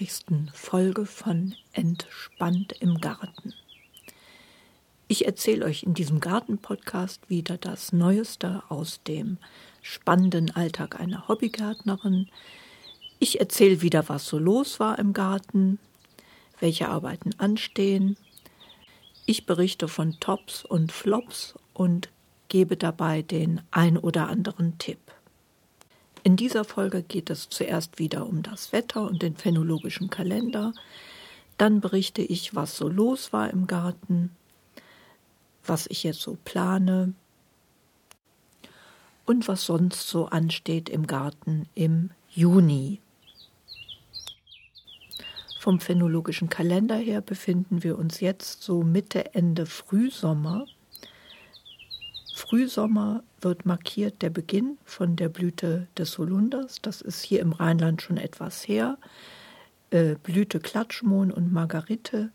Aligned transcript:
91. 0.00 0.50
Folge 0.54 1.04
von 1.04 1.54
Entspannt 1.74 2.72
im 2.80 3.02
Garten. 3.02 3.52
Ich 5.08 5.26
erzähle 5.26 5.66
euch 5.66 5.82
in 5.82 5.92
diesem 5.92 6.20
Garten-Podcast 6.20 7.28
wieder 7.28 7.58
das 7.58 7.92
Neueste 7.92 8.62
aus 8.70 9.02
dem 9.02 9.36
spannenden 9.82 10.56
Alltag 10.56 10.98
einer 10.98 11.28
Hobbygärtnerin. 11.28 12.30
Ich 13.18 13.40
erzähle 13.40 13.82
wieder, 13.82 14.08
was 14.08 14.24
so 14.24 14.38
los 14.38 14.80
war 14.80 14.98
im 14.98 15.12
Garten, 15.12 15.78
welche 16.60 16.88
Arbeiten 16.88 17.32
anstehen. 17.36 18.16
Ich 19.26 19.44
berichte 19.44 19.86
von 19.86 20.18
Tops 20.18 20.64
und 20.64 20.92
Flops 20.92 21.58
und 21.74 22.08
gebe 22.48 22.78
dabei 22.78 23.20
den 23.20 23.60
ein 23.70 23.98
oder 23.98 24.28
anderen 24.28 24.78
Tipp. 24.78 25.12
In 26.22 26.36
dieser 26.36 26.64
Folge 26.64 27.02
geht 27.02 27.30
es 27.30 27.48
zuerst 27.48 27.98
wieder 27.98 28.26
um 28.26 28.42
das 28.42 28.72
Wetter 28.72 29.06
und 29.06 29.22
den 29.22 29.36
phänologischen 29.36 30.10
Kalender. 30.10 30.72
Dann 31.56 31.80
berichte 31.80 32.22
ich, 32.22 32.54
was 32.54 32.76
so 32.76 32.88
los 32.88 33.32
war 33.32 33.50
im 33.50 33.66
Garten, 33.66 34.30
was 35.64 35.86
ich 35.86 36.02
jetzt 36.02 36.20
so 36.20 36.36
plane 36.44 37.14
und 39.24 39.48
was 39.48 39.64
sonst 39.64 40.08
so 40.08 40.26
ansteht 40.26 40.88
im 40.88 41.06
Garten 41.06 41.68
im 41.74 42.10
Juni. 42.28 43.00
Vom 45.58 45.78
phänologischen 45.80 46.48
Kalender 46.48 46.96
her 46.96 47.20
befinden 47.20 47.82
wir 47.82 47.98
uns 47.98 48.20
jetzt 48.20 48.62
so 48.62 48.82
Mitte, 48.82 49.34
Ende 49.34 49.66
Frühsommer. 49.66 50.66
Frühsommer 52.34 53.22
wird 53.42 53.66
markiert 53.66 54.22
der 54.22 54.30
Beginn 54.30 54.78
von 54.84 55.16
der 55.16 55.28
Blüte 55.28 55.88
des 55.96 56.18
Holunders. 56.18 56.80
Das 56.82 57.00
ist 57.00 57.22
hier 57.22 57.40
im 57.40 57.52
Rheinland 57.52 58.02
schon 58.02 58.16
etwas 58.16 58.66
her. 58.66 58.98
Äh, 59.90 60.16
Blüte 60.22 60.60
Klatschmohn 60.60 61.32
und 61.32 61.52
Margarite. 61.52 62.30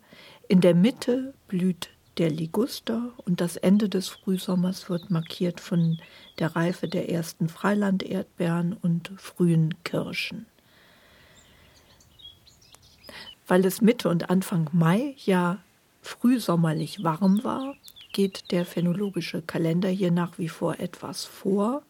In 0.47 0.61
der 0.61 0.75
Mitte 0.75 1.33
blüht 1.47 1.89
der 2.17 2.29
Liguster 2.29 3.11
und 3.17 3.41
das 3.41 3.57
Ende 3.57 3.89
des 3.89 4.07
Frühsommers 4.09 4.89
wird 4.89 5.09
markiert 5.09 5.59
von 5.59 5.99
der 6.39 6.55
Reife 6.55 6.87
der 6.87 7.09
ersten 7.09 7.49
Freilanderdbeeren 7.49 8.73
und 8.73 9.11
frühen 9.17 9.73
Kirschen. 9.83 10.45
Weil 13.47 13.65
es 13.65 13.81
Mitte 13.81 14.09
und 14.09 14.29
Anfang 14.29 14.69
Mai 14.71 15.15
ja 15.25 15.59
frühsommerlich 16.01 17.03
warm 17.03 17.43
war, 17.43 17.75
geht 18.15 18.53
der 18.53 18.65
phänologische 18.65 19.41
Kalender 19.41 19.89
hier 19.89 20.09
nach 20.09 20.37
wie 20.37 20.47
vor 20.47 20.79
etwas 20.79 21.25
vor. 21.25 21.83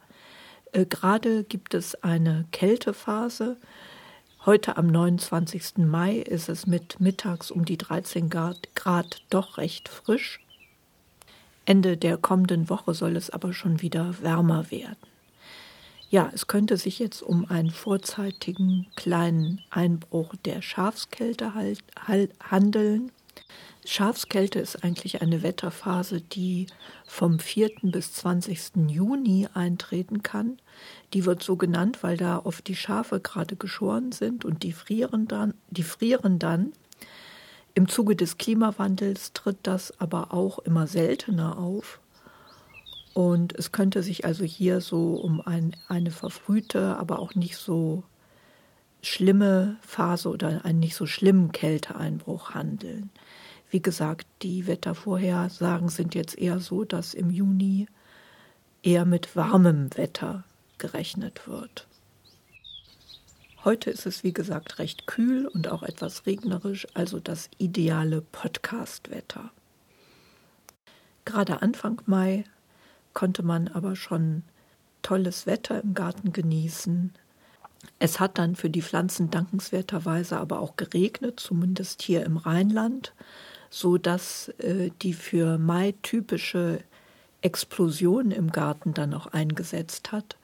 Äh, 0.72 0.88
Gerade 0.88 1.44
gibt 1.44 1.76
es 1.76 2.04
eine 2.04 2.46
Kältephase. 2.52 3.58
Heute 4.44 4.76
am 4.78 4.88
29. 4.88 5.78
Mai 5.78 6.16
ist 6.16 6.50
es 6.50 6.66
mit 6.66 7.00
mittags 7.00 7.52
um 7.52 7.64
die 7.64 7.78
13 7.78 8.32
Grad 8.32 9.22
doch 9.30 9.60
recht 9.60 9.88
frisch. 9.88 10.40
Ende 11.64 11.96
der 11.96 12.18
kommenden 12.18 12.70
Woche 12.70 12.96
soll 12.96 13.18
es 13.18 13.30
aber 13.30 13.54
schon 13.54 13.84
wieder 13.84 14.16
wärmer 14.24 14.72
werden. 14.72 14.98
Ja, 16.10 16.32
es 16.34 16.48
könnte 16.48 16.78
sich 16.78 16.98
jetzt 16.98 17.22
um 17.22 17.46
einen 17.52 17.70
vorzeitigen 17.70 18.88
kleinen 18.96 19.62
Einbruch 19.70 20.34
der 20.44 20.64
Schafskälte 20.64 21.54
halt, 21.54 21.84
halt, 22.08 22.32
handeln. 22.40 23.12
Schafskälte 23.88 24.60
ist 24.60 24.84
eigentlich 24.84 25.22
eine 25.22 25.44
Wetterphase, 25.44 26.20
die 26.20 26.68
vom 27.06 27.38
4. 27.38 27.70
bis 27.84 28.14
20. 28.14 28.88
Juni 28.88 29.48
eintreten 29.54 30.24
kann. 30.24 30.58
Die 31.14 31.26
wird 31.26 31.44
so 31.44 31.56
genannt, 31.56 32.00
weil 32.02 32.18
da 32.18 32.40
oft 32.40 32.68
die 32.68 32.76
Schafe 32.76 33.20
gerade 33.20 33.56
geschoren 33.56 34.12
sind 34.12 34.44
und 34.44 34.64
die 34.64 34.72
frieren 34.72 35.28
dann. 35.28 35.54
Die 35.70 35.84
frieren 35.84 36.40
dann. 36.40 36.74
Im 37.76 37.88
Zuge 37.88 38.16
des 38.16 38.38
Klimawandels 38.38 39.34
tritt 39.34 39.60
das 39.64 40.00
aber 40.00 40.34
auch 40.34 40.60
immer 40.60 40.88
seltener 40.88 41.60
auf. 41.60 42.00
Und 43.14 43.54
es 43.54 43.72
könnte 43.72 44.02
sich 44.02 44.26
also 44.26 44.44
hier 44.44 44.82
so 44.82 45.14
um 45.14 45.42
ein, 45.42 45.76
eine 45.88 46.12
verfrühte, 46.12 46.98
aber 46.98 47.20
auch 47.20 47.36
nicht 47.36 47.58
so 47.58 48.04
schlimme 49.02 49.78
Phase 49.82 50.30
oder 50.30 50.66
einen 50.66 50.80
nicht 50.80 50.96
so 50.96 51.06
schlimmen 51.06 51.52
Kälteeinbruch 51.52 52.56
handeln. 52.56 53.12
Wie 53.76 53.82
gesagt, 53.82 54.26
die 54.42 54.68
Wettervorhersagen 54.68 55.90
sind 55.90 56.16
jetzt 56.16 56.38
eher 56.38 56.62
so, 56.62 56.86
dass 56.86 57.14
im 57.14 57.30
Juni 57.30 57.88
eher 58.84 59.04
mit 59.04 59.36
warmem 59.36 59.90
Wetter 59.98 60.46
gerechnet 60.78 61.46
wird. 61.46 61.86
Heute 63.66 63.90
ist 63.90 64.06
es, 64.06 64.24
wie 64.24 64.32
gesagt, 64.32 64.80
recht 64.80 65.08
kühl 65.08 65.46
und 65.48 65.68
auch 65.68 65.84
etwas 65.84 66.26
regnerisch, 66.26 66.88
also 66.94 67.20
das 67.20 67.50
ideale 67.58 68.22
Podcast-Wetter. 68.22 69.52
Gerade 71.26 71.62
Anfang 71.62 72.02
Mai 72.06 72.46
konnte 73.14 73.44
man 73.44 73.68
aber 73.68 73.98
schon 73.98 74.44
tolles 75.02 75.48
Wetter 75.48 75.84
im 75.84 75.94
Garten 75.94 76.32
genießen. 76.32 77.12
Es 78.00 78.22
hat 78.22 78.38
dann 78.38 78.56
für 78.56 78.70
die 78.70 78.82
Pflanzen 78.82 79.32
dankenswerterweise 79.32 80.38
aber 80.38 80.62
auch 80.62 80.78
geregnet, 80.78 81.42
zumindest 81.42 82.04
hier 82.04 82.24
im 82.24 82.38
Rheinland 82.38 83.12
so 83.70 83.98
dass 83.98 84.50
äh, 84.60 84.92
die 85.02 85.14
für 85.14 85.58
Mai 85.58 85.94
typische 86.02 86.80
Explosion 87.42 88.32
im 88.32 88.52
Garten 88.52 88.94
dann 88.94 89.14
auch 89.14 89.28
eingesetzt 89.28 90.12
hat. 90.12 90.38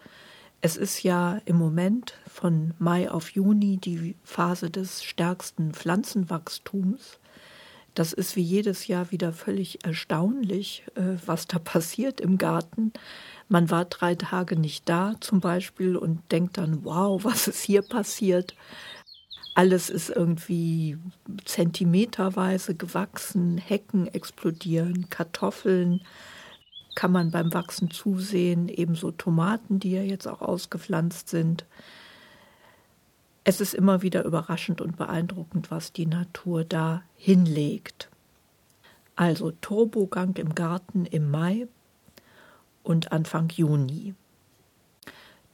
Es 0.62 0.78
ist 0.78 1.02
ja 1.02 1.40
im 1.46 1.56
Moment 1.56 2.14
von 2.28 2.76
Mai 2.78 3.10
auf 3.10 3.32
Juni 3.32 3.78
die 3.78 4.16
Phase 4.24 4.70
des 4.70 5.04
stärksten 5.04 5.74
Pflanzenwachstums. 5.74 7.20
Das 7.96 8.14
ist 8.14 8.36
wie 8.36 8.44
jedes 8.44 8.86
Jahr 8.88 9.12
wieder 9.12 9.34
völlig 9.34 9.84
erstaunlich, 9.84 10.84
äh, 10.96 11.18
was 11.26 11.48
da 11.48 11.58
passiert 11.74 12.22
im 12.22 12.38
Garten. 12.38 12.94
Man 13.50 13.70
war 13.72 13.86
drei 13.86 14.16
Tage 14.16 14.56
nicht 14.56 14.88
da 14.88 15.16
zum 15.20 15.42
Beispiel 15.42 15.98
und 15.98 16.32
denkt 16.32 16.58
dann, 16.58 16.86
wow, 16.86 17.24
was 17.24 17.48
ist 17.48 17.64
hier 17.64 17.82
passiert? 17.82 18.56
Alles 19.54 19.90
ist 19.90 20.10
irgendwie 20.10 20.98
zentimeterweise 21.44 22.76
gewachsen, 22.76 23.58
Hecken 23.58 24.08
explodieren, 24.08 25.10
Kartoffeln 25.10 26.02
kann 26.96 27.12
man 27.12 27.32
beim 27.32 27.54
Wachsen 27.54 27.90
zusehen, 27.90 28.68
ebenso 28.68 29.12
Tomaten, 29.12 29.80
die 29.80 29.92
ja 29.92 30.02
jetzt 30.02 30.28
auch 30.28 30.42
ausgepflanzt 30.42 31.30
sind. 31.30 31.66
Es 33.44 33.62
ist 33.62 33.74
immer 33.74 34.02
wieder 34.02 34.24
überraschend 34.24 34.82
und 34.82 34.98
beeindruckend, 34.98 35.72
was 35.72 35.94
die 35.94 36.06
Natur 36.06 36.64
da 36.64 37.02
hinlegt. 37.16 38.10
Also 39.16 39.52
Turbogang 39.52 40.36
im 40.36 40.54
Garten 40.54 41.06
im 41.06 41.32
Mai 41.32 41.68
und 42.84 43.12
Anfang 43.12 43.50
Juni. 43.50 44.14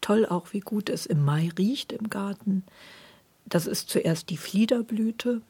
Toll 0.01 0.25
auch, 0.25 0.53
wie 0.53 0.59
gut 0.59 0.89
es 0.89 1.05
im 1.05 1.23
Mai 1.23 1.49
riecht 1.57 1.91
im 1.91 2.09
Garten. 2.09 2.63
Das 3.49 3.65
ist 3.65 3.89
zuerst 3.89 4.29
die 4.29 4.37
Fliederblüte, 4.37 5.41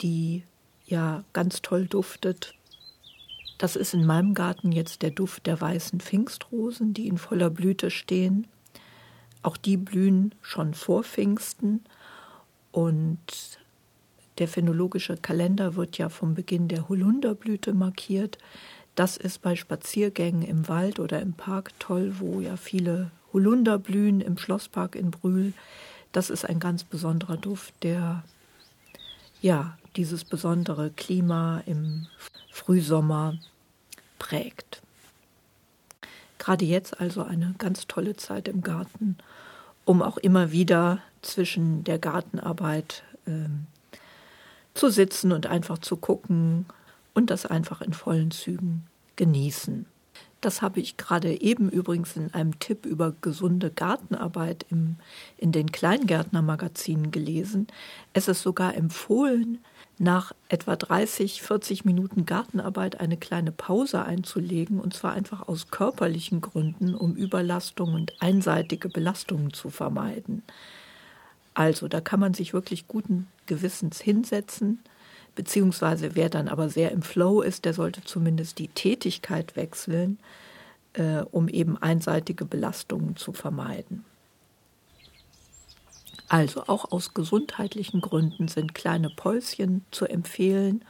die 0.00 0.44
ja 0.86 1.24
ganz 1.32 1.62
toll 1.62 1.86
duftet. 1.86 2.54
Das 3.58 3.76
ist 3.76 3.94
in 3.94 4.04
meinem 4.04 4.34
Garten 4.34 4.72
jetzt 4.72 5.02
der 5.02 5.10
Duft 5.10 5.46
der 5.46 5.60
weißen 5.60 6.00
Pfingstrosen, 6.00 6.94
die 6.94 7.08
in 7.08 7.18
voller 7.18 7.50
Blüte 7.50 7.90
stehen. 7.90 8.46
Auch 9.42 9.56
die 9.56 9.76
blühen 9.76 10.34
schon 10.40 10.74
vor 10.74 11.04
Pfingsten 11.04 11.80
und 12.70 13.18
der 14.38 14.48
phänologische 14.48 15.16
Kalender 15.16 15.76
wird 15.76 15.98
ja 15.98 16.08
vom 16.08 16.34
Beginn 16.34 16.68
der 16.68 16.88
Holunderblüte 16.88 17.74
markiert. 17.74 18.38
Das 18.94 19.16
ist 19.16 19.42
bei 19.42 19.56
Spaziergängen 19.56 20.42
im 20.42 20.68
Wald 20.68 20.98
oder 20.98 21.20
im 21.20 21.34
Park 21.34 21.78
toll, 21.78 22.14
wo 22.18 22.40
ja 22.40 22.56
viele 22.56 23.10
Holunder 23.32 23.78
blühen, 23.78 24.20
im 24.20 24.38
Schlosspark 24.38 24.96
in 24.96 25.10
Brühl. 25.10 25.52
Das 26.12 26.30
ist 26.30 26.44
ein 26.44 26.60
ganz 26.60 26.84
besonderer 26.84 27.36
Duft, 27.36 27.74
der 27.82 28.22
ja 29.40 29.76
dieses 29.96 30.24
besondere 30.24 30.90
Klima 30.90 31.62
im 31.66 32.06
Frühsommer 32.50 33.38
prägt. 34.18 34.82
Gerade 36.38 36.64
jetzt 36.64 37.00
also 37.00 37.22
eine 37.22 37.54
ganz 37.58 37.86
tolle 37.86 38.16
Zeit 38.16 38.48
im 38.48 38.62
Garten, 38.62 39.16
um 39.84 40.02
auch 40.02 40.16
immer 40.18 40.52
wieder 40.52 40.98
zwischen 41.22 41.84
der 41.84 41.98
Gartenarbeit 41.98 43.04
äh, 43.26 43.48
zu 44.74 44.90
sitzen 44.90 45.32
und 45.32 45.46
einfach 45.46 45.78
zu 45.78 45.96
gucken 45.96 46.66
und 47.14 47.30
das 47.30 47.46
einfach 47.46 47.80
in 47.80 47.92
vollen 47.92 48.30
Zügen 48.30 48.86
genießen. 49.16 49.86
Das 50.42 50.60
habe 50.60 50.80
ich 50.80 50.96
gerade 50.96 51.40
eben 51.40 51.70
übrigens 51.70 52.16
in 52.16 52.34
einem 52.34 52.58
Tipp 52.58 52.84
über 52.84 53.14
gesunde 53.20 53.70
Gartenarbeit 53.70 54.66
im, 54.70 54.96
in 55.38 55.52
den 55.52 55.70
Kleingärtnermagazinen 55.70 57.12
gelesen. 57.12 57.68
Es 58.12 58.26
ist 58.26 58.42
sogar 58.42 58.74
empfohlen, 58.74 59.58
nach 59.98 60.32
etwa 60.48 60.74
30, 60.74 61.42
40 61.42 61.84
Minuten 61.84 62.26
Gartenarbeit 62.26 62.98
eine 62.98 63.16
kleine 63.16 63.52
Pause 63.52 64.04
einzulegen, 64.04 64.80
und 64.80 64.94
zwar 64.94 65.12
einfach 65.12 65.46
aus 65.46 65.70
körperlichen 65.70 66.40
Gründen, 66.40 66.96
um 66.96 67.14
Überlastung 67.14 67.94
und 67.94 68.20
einseitige 68.20 68.88
Belastungen 68.88 69.52
zu 69.52 69.70
vermeiden. 69.70 70.42
Also, 71.54 71.86
da 71.86 72.00
kann 72.00 72.18
man 72.18 72.34
sich 72.34 72.52
wirklich 72.52 72.88
guten 72.88 73.28
Gewissens 73.46 74.00
hinsetzen, 74.00 74.80
beziehungsweise 75.34 76.14
wer 76.14 76.28
dann 76.28 76.48
aber 76.48 76.68
sehr 76.68 76.92
im 76.92 77.02
Flow 77.02 77.40
ist, 77.40 77.64
der 77.64 77.74
sollte 77.74 78.02
zumindest 78.04 78.58
die 78.58 78.68
Tätigkeit 78.68 79.56
wechseln, 79.56 80.18
äh, 80.94 81.22
um 81.30 81.48
eben 81.48 81.76
einseitige 81.78 82.44
Belastungen 82.44 83.16
zu 83.16 83.32
vermeiden. 83.32 84.04
Also 86.28 86.64
auch 86.66 86.92
aus 86.92 87.12
gesundheitlichen 87.12 88.00
Gründen 88.00 88.48
sind 88.48 88.74
kleine 88.74 89.10
Päuschen 89.10 89.84
zu 89.90 90.06
empfehlen. 90.06 90.82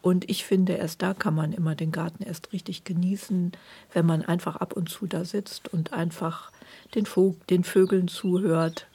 Und 0.00 0.28
ich 0.30 0.44
finde, 0.44 0.72
erst 0.72 1.02
da 1.02 1.12
kann 1.12 1.34
man 1.34 1.52
immer 1.52 1.74
den 1.74 1.92
Garten 1.92 2.22
erst 2.24 2.52
richtig 2.54 2.84
genießen, 2.84 3.52
wenn 3.92 4.06
man 4.06 4.22
einfach 4.22 4.56
ab 4.56 4.72
und 4.72 4.88
zu 4.88 5.06
da 5.06 5.26
sitzt 5.26 5.72
und 5.72 5.92
einfach 5.92 6.50
den, 6.94 7.04
Vog 7.04 7.46
den 7.48 7.64
Vögeln 7.64 8.08
zuhört, 8.08 8.86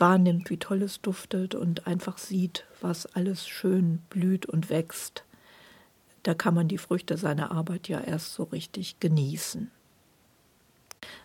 wahrnimmt, 0.00 0.50
wie 0.50 0.56
toll 0.56 0.82
es 0.82 1.00
duftet 1.00 1.54
und 1.54 1.86
einfach 1.86 2.18
sieht, 2.18 2.64
was 2.80 3.06
alles 3.06 3.46
schön 3.46 3.98
blüht 4.10 4.46
und 4.46 4.70
wächst. 4.70 5.24
Da 6.22 6.34
kann 6.34 6.54
man 6.54 6.68
die 6.68 6.78
Früchte 6.78 7.16
seiner 7.16 7.50
Arbeit 7.50 7.88
ja 7.88 8.00
erst 8.00 8.34
so 8.34 8.44
richtig 8.44 9.00
genießen. 9.00 9.70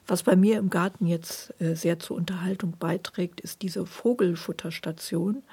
Was 0.07 0.23
bei 0.23 0.35
mir 0.35 0.57
im 0.57 0.69
Garten 0.69 1.05
jetzt 1.05 1.53
äh, 1.59 1.75
sehr 1.75 1.99
zur 1.99 2.15
Unterhaltung 2.15 2.75
beiträgt, 2.79 3.41
ist 3.41 3.61
diese 3.61 3.85
Vogelfutterstation. 3.85 5.43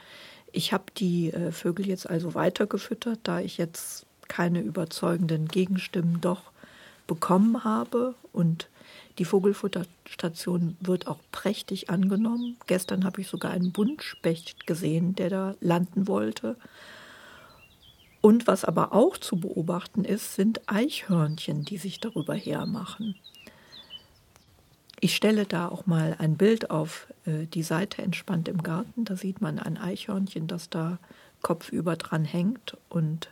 Ich 0.52 0.72
habe 0.72 0.84
die 0.96 1.32
äh, 1.32 1.50
Vögel 1.50 1.86
jetzt 1.86 2.08
also 2.08 2.34
weitergefüttert, 2.34 3.20
da 3.24 3.40
ich 3.40 3.58
jetzt 3.58 4.06
keine 4.28 4.60
überzeugenden 4.60 5.48
Gegenstimmen 5.48 6.20
doch 6.20 6.52
bekommen 7.06 7.64
habe. 7.64 8.14
Und 8.32 8.68
die 9.18 9.24
Vogelfutterstation 9.24 10.76
wird 10.80 11.06
auch 11.06 11.20
prächtig 11.32 11.90
angenommen. 11.90 12.56
Gestern 12.66 13.04
habe 13.04 13.20
ich 13.20 13.28
sogar 13.28 13.50
einen 13.52 13.72
Buntspecht 13.72 14.66
gesehen, 14.66 15.14
der 15.14 15.30
da 15.30 15.54
landen 15.60 16.08
wollte. 16.08 16.56
Und 18.20 18.46
was 18.46 18.64
aber 18.64 18.92
auch 18.92 19.18
zu 19.18 19.36
beobachten 19.36 20.04
ist, 20.04 20.34
sind 20.34 20.62
Eichhörnchen, 20.66 21.64
die 21.64 21.76
sich 21.76 22.00
darüber 22.00 22.34
hermachen. 22.34 23.16
Ich 25.00 25.16
stelle 25.16 25.44
da 25.46 25.68
auch 25.68 25.86
mal 25.86 26.14
ein 26.18 26.36
Bild 26.36 26.70
auf 26.70 27.08
äh, 27.26 27.46
die 27.46 27.64
Seite 27.64 28.02
entspannt 28.02 28.46
im 28.48 28.62
Garten. 28.62 29.04
Da 29.04 29.16
sieht 29.16 29.40
man 29.40 29.58
ein 29.58 29.76
Eichhörnchen, 29.76 30.46
das 30.46 30.70
da 30.70 30.98
kopfüber 31.42 31.96
dran 31.96 32.24
hängt 32.24 32.76
und 32.88 33.28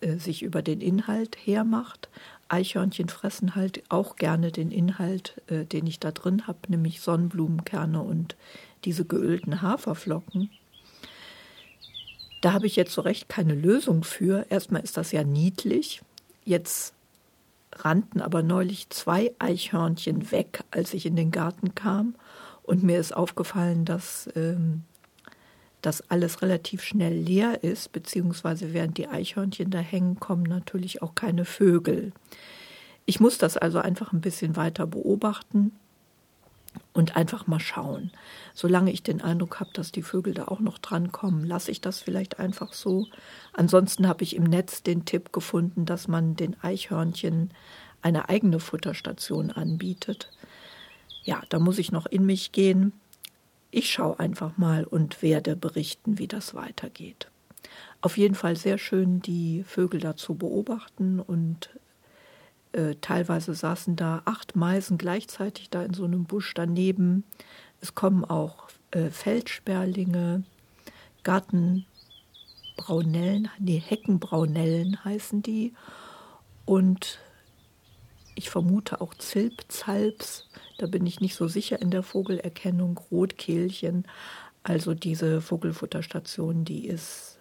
äh, 0.00 0.16
sich 0.16 0.42
über 0.42 0.62
den 0.62 0.80
Inhalt 0.80 1.36
hermacht. 1.44 2.08
Eichhörnchen 2.48 3.08
fressen 3.08 3.54
halt 3.54 3.82
auch 3.88 4.16
gerne 4.16 4.52
den 4.52 4.70
Inhalt, 4.70 5.40
äh, 5.48 5.64
den 5.64 5.86
ich 5.86 6.00
da 6.00 6.12
drin 6.12 6.46
habe, 6.46 6.58
nämlich 6.68 7.00
Sonnenblumenkerne 7.00 8.00
und 8.00 8.36
diese 8.84 9.04
geölten 9.04 9.60
Haferflocken. 9.62 10.50
Da 12.40 12.52
habe 12.52 12.66
ich 12.66 12.76
jetzt 12.76 12.92
so 12.92 13.00
recht 13.00 13.28
keine 13.28 13.54
Lösung 13.54 14.04
für. 14.04 14.46
Erstmal 14.48 14.82
ist 14.82 14.96
das 14.96 15.12
ja 15.12 15.24
niedlich. 15.24 16.00
Jetzt 16.44 16.94
rannten 17.72 18.20
aber 18.20 18.42
neulich 18.42 18.88
zwei 18.90 19.32
Eichhörnchen 19.38 20.30
weg, 20.30 20.64
als 20.70 20.94
ich 20.94 21.06
in 21.06 21.16
den 21.16 21.30
Garten 21.30 21.74
kam. 21.74 22.14
Und 22.62 22.82
mir 22.82 22.98
ist 22.98 23.16
aufgefallen, 23.16 23.84
dass 23.84 24.28
ähm, 24.36 24.84
das 25.82 26.10
alles 26.10 26.42
relativ 26.42 26.82
schnell 26.82 27.14
leer 27.14 27.62
ist, 27.62 27.92
beziehungsweise 27.92 28.72
während 28.72 28.98
die 28.98 29.08
Eichhörnchen 29.08 29.70
da 29.70 29.78
hängen, 29.78 30.18
kommen 30.18 30.42
natürlich 30.42 31.02
auch 31.02 31.14
keine 31.14 31.44
Vögel. 31.44 32.12
Ich 33.06 33.20
muss 33.20 33.38
das 33.38 33.56
also 33.56 33.78
einfach 33.78 34.12
ein 34.12 34.20
bisschen 34.20 34.56
weiter 34.56 34.86
beobachten 34.86 35.72
und 36.92 37.16
einfach 37.16 37.46
mal 37.46 37.60
schauen. 37.60 38.10
Solange 38.54 38.92
ich 38.92 39.02
den 39.02 39.22
Eindruck 39.22 39.60
habe, 39.60 39.70
dass 39.72 39.92
die 39.92 40.02
Vögel 40.02 40.34
da 40.34 40.46
auch 40.46 40.60
noch 40.60 40.78
drankommen, 40.78 41.46
lasse 41.46 41.70
ich 41.70 41.80
das 41.80 42.00
vielleicht 42.00 42.38
einfach 42.38 42.72
so. 42.72 43.06
Ansonsten 43.52 44.08
habe 44.08 44.24
ich 44.24 44.36
im 44.36 44.44
Netz 44.44 44.82
den 44.82 45.04
Tipp 45.04 45.32
gefunden, 45.32 45.86
dass 45.86 46.08
man 46.08 46.36
den 46.36 46.56
Eichhörnchen 46.62 47.50
eine 48.02 48.28
eigene 48.28 48.60
Futterstation 48.60 49.50
anbietet. 49.50 50.30
Ja, 51.24 51.42
da 51.48 51.58
muss 51.58 51.78
ich 51.78 51.92
noch 51.92 52.06
in 52.06 52.26
mich 52.26 52.52
gehen. 52.52 52.92
Ich 53.70 53.90
schaue 53.90 54.18
einfach 54.18 54.56
mal 54.56 54.84
und 54.84 55.22
werde 55.22 55.56
berichten, 55.56 56.18
wie 56.18 56.28
das 56.28 56.54
weitergeht. 56.54 57.28
Auf 58.00 58.16
jeden 58.16 58.34
Fall 58.34 58.56
sehr 58.56 58.78
schön, 58.78 59.20
die 59.20 59.62
Vögel 59.64 60.00
da 60.00 60.16
zu 60.16 60.36
beobachten 60.36 61.20
und 61.20 61.68
äh, 62.72 62.94
teilweise 63.00 63.54
saßen 63.54 63.96
da 63.96 64.22
acht 64.24 64.56
Meisen 64.56 64.98
gleichzeitig 64.98 65.70
da 65.70 65.82
in 65.82 65.94
so 65.94 66.04
einem 66.04 66.24
Busch 66.24 66.52
daneben. 66.54 67.24
Es 67.80 67.94
kommen 67.94 68.24
auch 68.24 68.68
äh, 68.90 69.10
Feldsperlinge, 69.10 70.42
Gartenbraunellen, 71.24 73.48
nee, 73.58 73.82
Heckenbraunellen 73.84 75.04
heißen 75.04 75.42
die. 75.42 75.74
Und 76.64 77.18
ich 78.34 78.50
vermute 78.50 79.00
auch 79.00 79.14
Zilpzalps, 79.14 80.48
da 80.78 80.86
bin 80.86 81.04
ich 81.06 81.20
nicht 81.20 81.34
so 81.34 81.48
sicher 81.48 81.80
in 81.80 81.90
der 81.90 82.02
Vogelerkennung, 82.02 82.98
Rotkehlchen. 83.10 84.06
Also 84.62 84.94
diese 84.94 85.40
Vogelfutterstation, 85.40 86.64
die 86.64 86.86
ist 86.86 87.38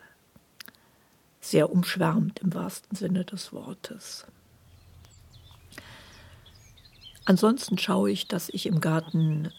sehr 1.40 1.72
umschwärmt 1.72 2.40
im 2.40 2.54
wahrsten 2.54 2.98
Sinne 2.98 3.24
des 3.24 3.54
Wortes. 3.54 4.26
Ansonsten 7.26 7.78
schaue 7.78 8.12
ich, 8.12 8.28
dass 8.28 8.50
ich 8.50 8.66
im 8.66 8.82
Garten 8.82 9.52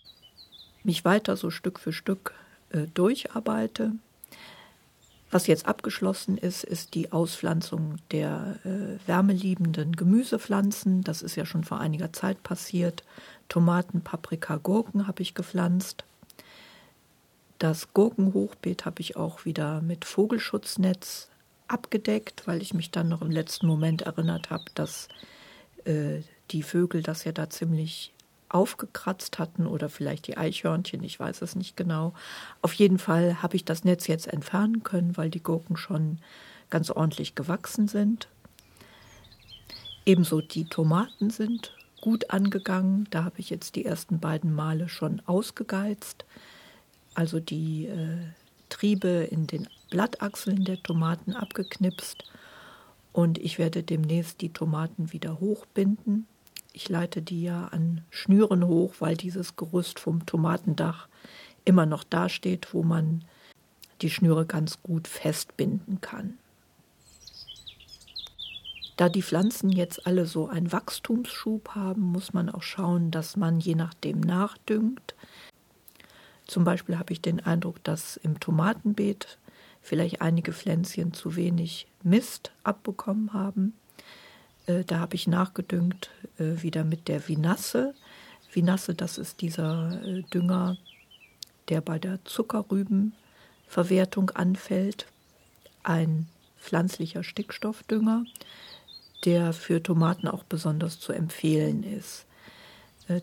mich 0.83 1.05
weiter 1.05 1.37
so 1.37 1.51
Stück 1.51 1.79
für 1.79 1.93
Stück 1.93 2.35
äh, 2.71 2.87
durcharbeite. 2.95 3.93
Was 5.31 5.47
jetzt 5.47 5.67
abgeschlossen 5.67 6.39
ist, 6.39 6.65
ist 6.65 6.95
die 6.95 7.13
Auspflanzung 7.13 7.97
der 8.11 8.59
äh, 8.65 9.07
wärmeliebenden 9.07 9.95
Gemüsepflanzen. 9.95 11.05
Das 11.05 11.21
ist 11.21 11.37
ja 11.37 11.45
schon 11.45 11.65
vor 11.65 11.79
einiger 11.79 12.13
Zeit 12.13 12.43
passiert. 12.43 13.05
Tomaten, 13.49 14.03
Paprika, 14.03 14.57
Gurken 14.57 15.07
habe 15.07 15.23
ich 15.23 15.35
gepflanzt. 15.35 16.05
Das 17.59 17.93
Gurkenhochbeet 17.93 18.85
habe 18.85 19.01
ich 19.01 19.17
auch 19.17 19.45
wieder 19.45 19.81
mit 19.81 20.05
Vogelschutznetz 20.05 21.29
abgedeckt, 21.67 22.47
weil 22.47 22.63
ich 22.63 22.75
mich 22.75 22.91
dann 22.91 23.09
noch 23.09 23.23
im 23.23 23.31
letzten 23.31 23.67
Moment 23.67 24.03
erinnert 24.03 24.51
habe, 24.51 24.65
dass 24.75 25.09
äh, 25.85 26.21
die 26.51 26.63
Vögel 26.63 27.03
das 27.03 27.25
ja 27.25 27.33
da 27.33 27.51
ziemlich 27.51 28.13
aufgekratzt 28.49 29.39
hatten 29.39 29.67
oder 29.67 29.89
vielleicht 29.89 30.27
die 30.27 30.37
Eichhörnchen, 30.37 31.03
ich 31.03 31.19
weiß 31.21 31.43
es 31.43 31.55
nicht 31.57 31.77
genau. 31.77 32.15
Auf 32.63 32.73
jeden 32.75 32.99
Fall 32.99 33.43
habe 33.43 33.57
ich 33.57 33.65
das 33.65 33.85
Netz 33.85 34.07
jetzt 34.07 34.29
entfernen 34.29 34.83
können, 34.83 35.17
weil 35.17 35.31
die 35.31 35.43
Gurken 35.43 35.77
schon 35.77 36.19
ganz 36.71 36.91
ordentlich 36.91 37.35
gewachsen 37.35 37.89
sind. 37.89 38.29
Ebenso 40.07 40.41
die 40.41 40.65
Tomaten 40.65 41.29
sind 41.29 41.78
gut 42.01 42.31
angegangen. 42.31 43.07
Da 43.11 43.25
habe 43.25 43.41
ich 43.41 43.51
jetzt 43.51 43.77
die 43.77 43.85
ersten 43.85 44.21
beiden 44.21 44.55
Male 44.55 44.89
schon 44.89 45.21
ausgegeizt. 45.27 46.25
Also 47.15 47.41
die 47.41 47.87
äh, 47.87 48.19
Triebe 48.69 49.09
in 49.09 49.47
den 49.47 49.69
Blattachseln 49.91 50.65
der 50.65 50.83
Tomaten 50.83 51.35
abgeknipst. 51.35 52.25
Und 53.13 53.39
ich 53.39 53.59
werde 53.59 53.83
demnächst 53.83 54.41
die 54.41 54.53
Tomaten 54.53 55.13
wieder 55.13 55.41
hochbinden 55.41 56.27
ich 56.79 56.89
leite 56.89 57.23
die 57.23 57.43
ja 57.43 57.67
an 57.67 58.03
Schnüren 58.09 58.65
hoch, 58.65 58.95
weil 59.01 59.17
dieses 59.17 59.57
Gerüst 59.57 59.99
vom 59.99 60.27
Tomatendach 60.27 61.09
immer 61.65 61.87
noch 61.87 62.05
dasteht, 62.05 62.73
wo 62.73 62.85
man 62.85 63.25
die 64.01 64.11
Schnüre 64.11 64.47
ganz 64.47 64.81
gut 64.81 65.09
festbinden 65.09 66.01
kann. 66.01 66.39
Da 68.99 69.09
die 69.09 69.23
Pflanzen 69.23 69.71
jetzt 69.71 70.07
alle 70.09 70.27
so 70.27 70.49
einen 70.49 70.73
Wachstumsschub 70.73 71.77
haben, 71.77 72.03
muss 72.03 72.33
man 72.33 72.51
auch 72.51 72.65
schauen, 72.65 73.13
dass 73.13 73.37
man 73.37 73.61
je 73.61 73.77
nachdem 73.77 74.19
nachdüngt. 74.19 75.15
Zum 76.49 76.65
Beispiel 76.65 76.99
habe 76.99 77.13
ich 77.13 77.23
den 77.23 77.39
Eindruck, 77.39 77.85
dass 77.85 78.17
im 78.17 78.41
Tomatenbeet 78.41 79.39
vielleicht 79.83 80.21
einige 80.21 80.53
Pflänzchen 80.53 81.13
zu 81.13 81.37
wenig 81.37 81.87
Mist 82.03 82.51
abbekommen 82.65 83.33
haben. 83.33 83.73
Äh, 84.67 84.83
da 84.83 84.99
habe 84.99 85.15
ich 85.15 85.29
nachgedüngt 85.29 86.11
äh, 86.39 86.61
wieder 86.61 86.83
mit 86.83 87.07
der 87.07 87.29
Vinasse. 87.29 87.95
Vinasse, 88.53 88.97
das 88.97 89.17
ist 89.17 89.43
dieser 89.43 90.03
äh, 90.03 90.23
Dünger, 90.23 90.77
der 91.69 91.83
bei 91.83 92.01
der 92.01 92.25
Zuckerrübenverwertung 92.25 94.31
anfällt. 94.31 95.07
Ein 95.85 96.27
pflanzlicher 96.59 97.23
Stickstoffdünger, 97.23 98.25
der 99.25 99.53
für 99.53 99.83
Tomaten 99.83 100.29
auch 100.29 100.45
besonders 100.45 101.01
zu 101.01 101.13
empfehlen 101.13 101.83
ist. 101.83 102.27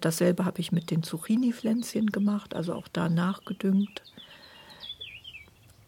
Dasselbe 0.02 0.46
habe 0.46 0.60
ich 0.62 0.72
mit 0.72 0.90
den 0.90 1.04
Zucchini-Pflänzchen 1.04 2.08
gemacht, 2.08 2.56
also 2.56 2.74
auch 2.74 2.88
da 2.88 3.08
nachgedüngt. 3.08 4.02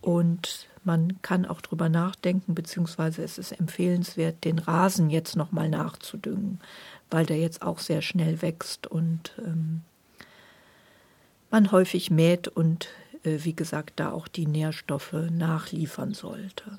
Und 0.02 0.68
man 0.84 1.22
kann 1.22 1.46
auch 1.46 1.62
drüber 1.62 1.90
nachdenken, 1.90 2.54
beziehungsweise 2.54 3.24
es 3.24 3.38
ist 3.38 3.52
empfehlenswert, 3.52 4.46
den 4.46 4.60
Rasen 4.60 5.10
jetzt 5.10 5.36
nochmal 5.36 5.68
nachzudüngen, 5.68 6.60
weil 7.10 7.26
der 7.26 7.40
jetzt 7.40 7.62
auch 7.62 7.80
sehr 7.80 8.02
schnell 8.02 8.42
wächst 8.42 8.88
und 8.88 9.34
ähm, 9.40 9.82
man 11.50 11.72
häufig 11.72 12.12
mäht 12.12 12.48
und 12.48 12.90
äh, 13.24 13.40
wie 13.44 13.54
gesagt 13.54 14.00
da 14.00 14.12
auch 14.12 14.28
die 14.28 14.46
Nährstoffe 14.46 15.14
nachliefern 15.32 16.14
sollte. 16.14 16.78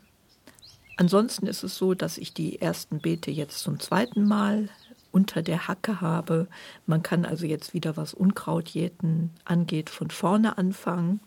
Ansonsten 0.98 1.46
ist 1.46 1.62
es 1.62 1.78
so, 1.78 1.94
dass 1.94 2.18
ich 2.18 2.34
die 2.34 2.60
ersten 2.60 2.98
Beete 2.98 3.30
jetzt 3.30 3.60
zum 3.60 3.78
zweiten 3.78 4.26
Mal 4.26 4.68
unter 5.12 5.42
der 5.42 5.68
Hacke 5.68 6.00
habe. 6.00 6.48
Man 6.86 7.04
kann 7.04 7.24
also 7.24 7.46
jetzt 7.46 7.72
wieder 7.72 7.96
was 7.96 8.14
Unkrautjäten 8.14 9.30
angeht 9.44 9.90
von 9.90 10.10
vorne 10.10 10.58
anfangen. 10.58 11.20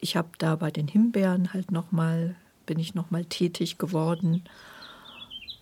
Ich 0.00 0.16
habe 0.16 0.30
da 0.38 0.56
bei 0.56 0.70
den 0.70 0.88
Himbeeren 0.88 1.52
halt 1.52 1.70
noch 1.70 1.92
mal 1.92 2.34
bin 2.64 2.78
ich 2.78 2.94
noch 2.94 3.10
mal 3.10 3.26
tätig 3.26 3.76
geworden 3.76 4.42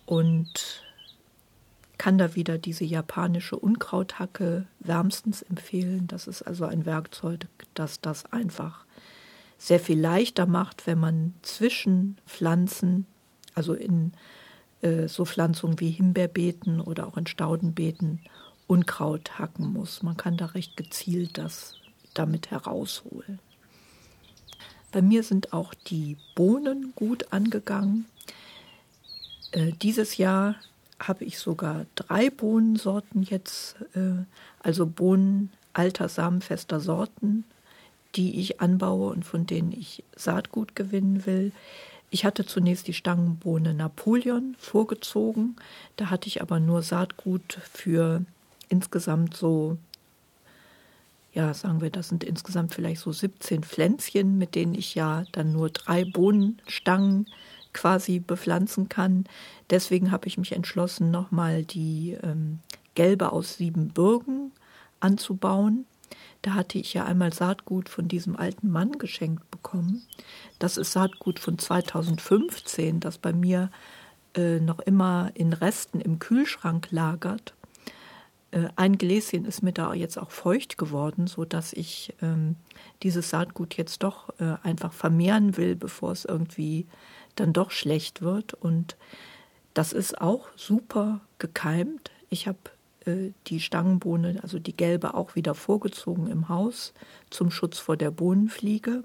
und 0.05 0.81
kann 1.97 2.17
da 2.17 2.35
wieder 2.35 2.57
diese 2.57 2.85
japanische 2.85 3.57
Unkrauthacke 3.57 4.67
wärmstens 4.79 5.41
empfehlen. 5.41 6.07
Das 6.07 6.27
ist 6.27 6.43
also 6.43 6.63
ein 6.63 6.85
Werkzeug, 6.85 7.47
das 7.73 7.99
das 7.99 8.25
einfach 8.31 8.85
sehr 9.57 9.81
viel 9.81 9.99
leichter 9.99 10.45
macht, 10.45 10.87
wenn 10.87 10.97
man 10.97 11.33
zwischen 11.41 12.17
Pflanzen, 12.25 13.05
also 13.55 13.73
in 13.73 14.13
äh, 14.81 15.07
so 15.07 15.25
Pflanzungen 15.25 15.79
wie 15.79 15.91
Himbeerbeeten 15.91 16.81
oder 16.81 17.07
auch 17.07 17.17
in 17.17 17.27
Staudenbeeten, 17.27 18.19
Unkraut 18.67 19.39
hacken 19.39 19.73
muss. 19.73 20.03
Man 20.03 20.17
kann 20.17 20.37
da 20.37 20.47
recht 20.47 20.77
gezielt 20.77 21.37
das 21.37 21.75
damit 22.13 22.51
herausholen. 22.51 23.39
Bei 24.91 25.01
mir 25.01 25.23
sind 25.23 25.53
auch 25.53 25.73
die 25.73 26.17
Bohnen 26.35 26.93
gut 26.95 27.33
angegangen. 27.33 28.05
Äh, 29.51 29.71
dieses 29.81 30.17
Jahr 30.17 30.55
habe 30.99 31.25
ich 31.25 31.39
sogar 31.39 31.85
drei 31.95 32.29
Bohnensorten 32.29 33.23
jetzt, 33.23 33.75
äh, 33.95 34.23
also 34.59 34.85
Bohnen 34.85 35.51
alter 35.73 36.09
samenfester 36.09 36.79
Sorten, 36.79 37.43
die 38.15 38.39
ich 38.39 38.61
anbaue 38.61 39.11
und 39.11 39.25
von 39.25 39.45
denen 39.47 39.71
ich 39.71 40.03
Saatgut 40.15 40.75
gewinnen 40.75 41.25
will. 41.25 41.51
Ich 42.13 42.25
hatte 42.25 42.45
zunächst 42.45 42.87
die 42.87 42.93
Stangenbohne 42.93 43.73
Napoleon 43.73 44.55
vorgezogen, 44.59 45.55
da 45.95 46.11
hatte 46.11 46.27
ich 46.27 46.43
aber 46.43 46.59
nur 46.59 46.83
Saatgut 46.83 47.57
für 47.63 48.23
insgesamt 48.69 49.35
so, 49.35 49.79
ja, 51.33 51.55
sagen 51.55 51.81
wir, 51.81 51.89
das 51.89 52.09
sind 52.09 52.23
insgesamt 52.23 52.75
vielleicht 52.75 53.01
so 53.01 53.11
17 53.11 53.63
Pflänzchen, 53.63 54.37
mit 54.37 54.53
denen 54.53 54.75
ich 54.75 54.93
ja 54.93 55.23
dann 55.31 55.53
nur 55.53 55.71
drei 55.71 56.05
Bohnenstangen 56.05 57.25
quasi 57.73 58.19
bepflanzen 58.19 58.89
kann. 58.89 59.25
Deswegen 59.71 60.11
habe 60.11 60.27
ich 60.27 60.37
mich 60.37 60.51
entschlossen, 60.51 61.09
nochmal 61.09 61.63
die 61.63 62.15
ähm, 62.21 62.59
gelbe 62.93 63.31
aus 63.31 63.57
Siebenbürgen 63.57 64.51
anzubauen. 64.99 65.87
Da 66.41 66.53
hatte 66.53 66.77
ich 66.77 66.93
ja 66.93 67.05
einmal 67.05 67.33
Saatgut 67.33 67.89
von 67.89 68.07
diesem 68.07 68.35
alten 68.35 68.69
Mann 68.69 68.97
geschenkt 68.97 69.49
bekommen. 69.49 70.03
Das 70.59 70.77
ist 70.77 70.91
Saatgut 70.91 71.39
von 71.39 71.57
2015, 71.57 72.99
das 72.99 73.17
bei 73.17 73.33
mir 73.33 73.71
äh, 74.35 74.59
noch 74.59 74.79
immer 74.79 75.31
in 75.35 75.53
Resten 75.53 76.01
im 76.01 76.19
Kühlschrank 76.19 76.87
lagert. 76.91 77.53
Äh, 78.51 78.69
ein 78.75 78.97
Gläschen 78.97 79.45
ist 79.45 79.63
mir 79.63 79.73
da 79.73 79.93
jetzt 79.93 80.17
auch 80.17 80.31
feucht 80.31 80.77
geworden, 80.77 81.27
so 81.27 81.45
dass 81.45 81.73
ich 81.73 82.13
ähm, 82.21 82.55
dieses 83.01 83.29
Saatgut 83.29 83.75
jetzt 83.75 84.03
doch 84.03 84.29
äh, 84.39 84.55
einfach 84.63 84.93
vermehren 84.93 85.57
will, 85.57 85.75
bevor 85.75 86.11
es 86.11 86.25
irgendwie 86.25 86.87
dann 87.35 87.53
doch 87.53 87.71
schlecht 87.71 88.21
wird. 88.21 88.53
Und 88.53 88.95
das 89.73 89.93
ist 89.93 90.21
auch 90.21 90.49
super 90.55 91.21
gekeimt. 91.39 92.11
Ich 92.29 92.47
habe 92.47 92.59
die 93.05 93.59
Stangenbohne, 93.59 94.39
also 94.43 94.59
die 94.59 94.75
gelbe, 94.75 95.13
auch 95.13 95.35
wieder 95.35 95.55
vorgezogen 95.55 96.27
im 96.27 96.49
Haus 96.49 96.93
zum 97.29 97.51
Schutz 97.51 97.79
vor 97.79 97.97
der 97.97 98.11
Bohnenfliege. 98.11 99.03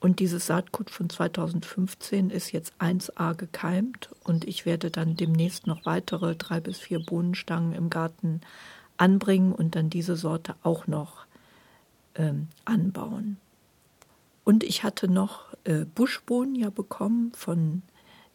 Und 0.00 0.20
dieses 0.20 0.46
Saatgut 0.46 0.90
von 0.90 1.10
2015 1.10 2.30
ist 2.30 2.52
jetzt 2.52 2.72
1a 2.78 3.34
gekeimt 3.34 4.10
und 4.22 4.46
ich 4.46 4.64
werde 4.64 4.90
dann 4.90 5.16
demnächst 5.16 5.66
noch 5.66 5.86
weitere 5.86 6.36
drei 6.36 6.60
bis 6.60 6.78
vier 6.78 7.00
Bohnenstangen 7.00 7.72
im 7.72 7.90
Garten 7.90 8.40
anbringen 8.96 9.52
und 9.52 9.74
dann 9.74 9.90
diese 9.90 10.16
Sorte 10.16 10.54
auch 10.62 10.86
noch 10.86 11.26
ähm, 12.14 12.48
anbauen. 12.64 13.38
Und 14.44 14.62
ich 14.62 14.84
hatte 14.84 15.08
noch 15.08 15.52
äh, 15.64 15.84
Buschbohnen 15.84 16.54
ja 16.54 16.70
bekommen 16.70 17.32
von 17.34 17.82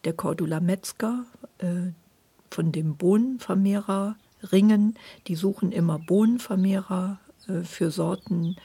der 0.04 0.14
Cordula 0.14 0.60
Metzger, 0.60 1.26
äh, 1.60 1.92
von 2.50 2.72
dem 2.72 2.98
Bohnenvermehrer 2.98 4.16
Ringen. 4.52 4.98
Die 5.28 5.36
suchen 5.36 5.72
immer 5.72 6.00
Bohnenvermehrer 6.00 7.20
äh, 7.48 7.64
für 7.64 7.92
Sorten, 7.92 8.58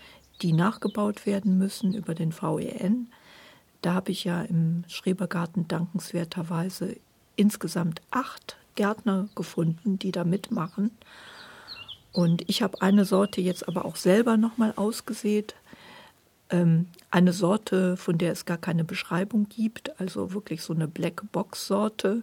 die 0.43 0.53
nachgebaut 0.53 1.27
werden 1.27 1.59
müssen 1.59 1.95
über 1.95 2.15
den 2.15 2.33
VEN. 2.33 3.09
Da 3.83 3.95
habe 3.95 4.11
ich 4.11 4.25
ja 4.25 4.43
im 4.43 4.85
Schrebergarten 4.89 5.69
dankenswerterweise 5.69 6.97
insgesamt 7.37 8.01
acht 8.11 8.57
Gärtner 8.75 9.29
gefunden, 9.35 9.99
die 9.99 10.13
da 10.13 10.25
mitmachen. 10.25 10.91
Und 12.13 12.49
ich 12.49 12.63
habe 12.63 12.83
eine 12.83 13.05
Sorte 13.05 13.41
jetzt 13.41 13.69
aber 13.69 13.85
auch 13.85 13.97
selber 13.97 14.37
nochmal 14.37 14.73
ausgesät 14.77 15.55
ähm, 16.51 16.87
eine 17.11 17.33
Sorte, 17.33 17.97
von 17.97 18.19
der 18.19 18.33
es 18.33 18.45
gar 18.45 18.57
keine 18.57 18.85
Beschreibung 18.85 19.49
gibt, 19.49 20.01
also 20.01 20.33
wirklich 20.33 20.63
so 20.63 20.73
eine 20.73 20.89
Black-Box-Sorte. 20.89 22.23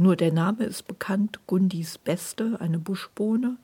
Nur 0.00 0.14
der 0.14 0.32
Name 0.32 0.62
ist 0.62 0.86
bekannt, 0.86 1.40
Gundis 1.48 1.98
Beste, 1.98 2.60
eine 2.60 2.78
Buschbohne. 2.78 3.56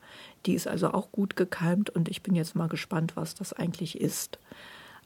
Die 0.45 0.53
ist 0.53 0.67
also 0.67 0.91
auch 0.91 1.09
gut 1.13 1.37
gekeimt 1.37 1.89
und 1.89 2.09
ich 2.09 2.23
bin 2.23 2.35
jetzt 2.35 2.55
mal 2.55 2.67
gespannt, 2.67 3.15
was 3.15 3.35
das 3.35 3.53
eigentlich 3.53 4.01
ist. 4.01 4.37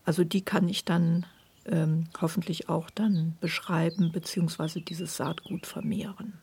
Also 0.03 0.23
die 0.23 0.41
kann 0.41 0.67
ich 0.67 0.85
dann 0.85 1.27
ähm, 1.67 2.07
hoffentlich 2.19 2.67
auch 2.67 2.89
dann 2.89 3.35
beschreiben 3.41 4.11
bzw. 4.11 4.79
dieses 4.79 5.17
Saatgut 5.17 5.67
vermehren. 5.67 6.33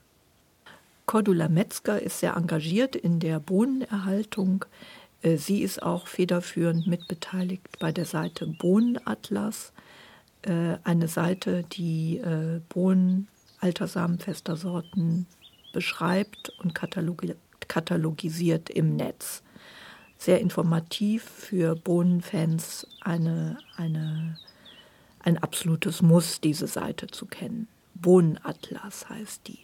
Cordula 1.07 1.49
Metzger 1.49 2.01
ist 2.01 2.21
sehr 2.21 2.37
engagiert 2.37 2.95
in 2.95 3.19
der 3.19 3.41
Bohnenerhaltung. 3.41 4.67
Äh, 5.21 5.37
sie 5.37 5.63
ist 5.63 5.83
auch 5.83 6.07
federführend 6.07 6.87
mitbeteiligt 6.87 7.81
bei 7.81 7.91
der 7.91 8.05
Seite 8.05 8.47
Bohnenatlas, 8.47 9.73
äh, 10.43 10.77
eine 10.85 11.09
Seite, 11.09 11.65
die 11.73 12.19
äh, 12.19 12.61
Bohnen 12.69 13.27
alter 13.61 13.89
samenfester 13.89 14.57
Sorten 14.57 15.27
beschreibt 15.73 16.51
und 16.59 16.75
katalogisiert 16.75 18.71
im 18.71 18.97
Netz. 18.97 19.43
Sehr 20.19 20.41
informativ 20.41 21.23
für 21.25 21.77
Bohnenfans 21.77 22.87
eine, 23.01 23.59
eine, 23.77 24.39
ein 25.21 25.39
absolutes 25.39 26.01
Muss, 26.01 26.41
diese 26.41 26.67
Seite 26.67 27.09
zu 27.09 27.27
kennen. 27.27 27.69
Bohnenatlas 27.95 29.09
heißt 29.09 29.49
die. 29.49 29.59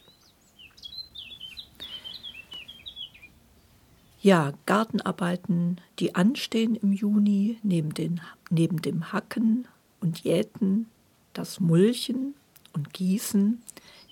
Ja, 4.21 4.53
Gartenarbeiten, 4.65 5.81
die 5.99 6.15
anstehen 6.15 6.75
im 6.75 6.93
Juni, 6.93 7.57
neben, 7.61 7.93
den, 7.93 8.21
neben 8.49 8.81
dem 8.81 9.11
Hacken 9.11 9.67
und 9.99 10.23
Jäten, 10.23 10.87
das 11.33 11.59
Mulchen 11.59 12.35
und 12.73 12.93
Gießen. 12.93 13.61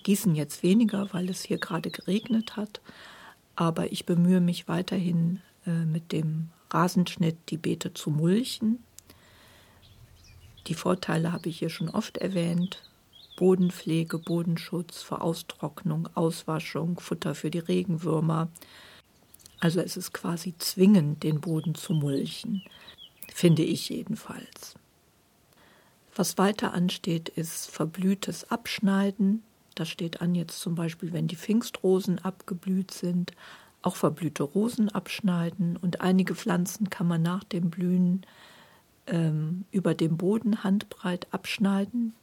Gießen 0.04 0.36
jetzt 0.36 0.64
weniger, 0.64 1.14
weil 1.14 1.30
es 1.30 1.44
hier 1.44 1.58
gerade 1.58 1.92
geregnet 1.92 2.56
hat, 2.56 2.82
aber 3.56 3.92
ich 3.92 4.06
bemühe 4.06 4.42
mich 4.42 4.68
weiterhin 4.68 5.42
äh, 5.68 5.72
mit 5.86 6.12
dem 6.12 6.50
Rasenschnitt 6.72 7.38
die 7.50 7.58
Beete 7.58 7.94
zu 7.94 8.10
mulchen. 8.10 8.80
Die 10.68 10.74
Vorteile 10.74 11.32
habe 11.32 11.50
ich 11.50 11.60
hier 11.60 11.70
schon 11.70 11.90
oft 11.90 12.18
erwähnt. 12.18 12.82
Bodenpflege, 13.38 14.20
Bodenschutz 14.20 15.02
vor 15.02 15.22
Austrocknung, 15.22 16.08
Auswaschung, 16.16 17.00
Futter 17.00 17.34
für 17.34 17.50
die 17.50 17.60
Regenwürmer, 17.60 18.50
also 19.62 19.80
es 19.80 19.96
ist 19.96 20.12
quasi 20.12 20.56
zwingend, 20.58 21.22
den 21.22 21.40
Boden 21.40 21.76
zu 21.76 21.94
mulchen, 21.94 22.64
finde 23.32 23.62
ich 23.62 23.90
jedenfalls. 23.90 24.74
Was 26.16 26.38
weiter 26.38 26.74
ansteht, 26.74 27.30
ist 27.30 27.70
verblühtes 27.70 28.52
Abschneiden. 28.52 29.44
Das 29.76 29.90
steht 29.90 30.22
an 30.22 30.36
jetzt 30.36 30.60
zum 30.60 30.76
Beispiel, 30.76 31.14
wenn 31.14 31.28
die 31.28 31.38
Pfingstrosen 31.38 32.20
abgeblüht 32.20 32.92
sind, 32.92 33.32
auch 33.82 33.96
verblühte 33.96 34.44
Rosen 34.44 34.90
abschneiden 34.90 35.78
und 35.78 36.02
einige 36.02 36.36
Pflanzen 36.36 36.90
kann 36.90 37.08
man 37.08 37.22
nach 37.22 37.44
dem 37.44 37.70
Blühen 37.70 38.26
ähm, 39.08 39.66
über 39.72 39.96
dem 39.96 40.18
Boden 40.18 40.64
handbreit 40.64 41.28
abschneiden. 41.32 42.14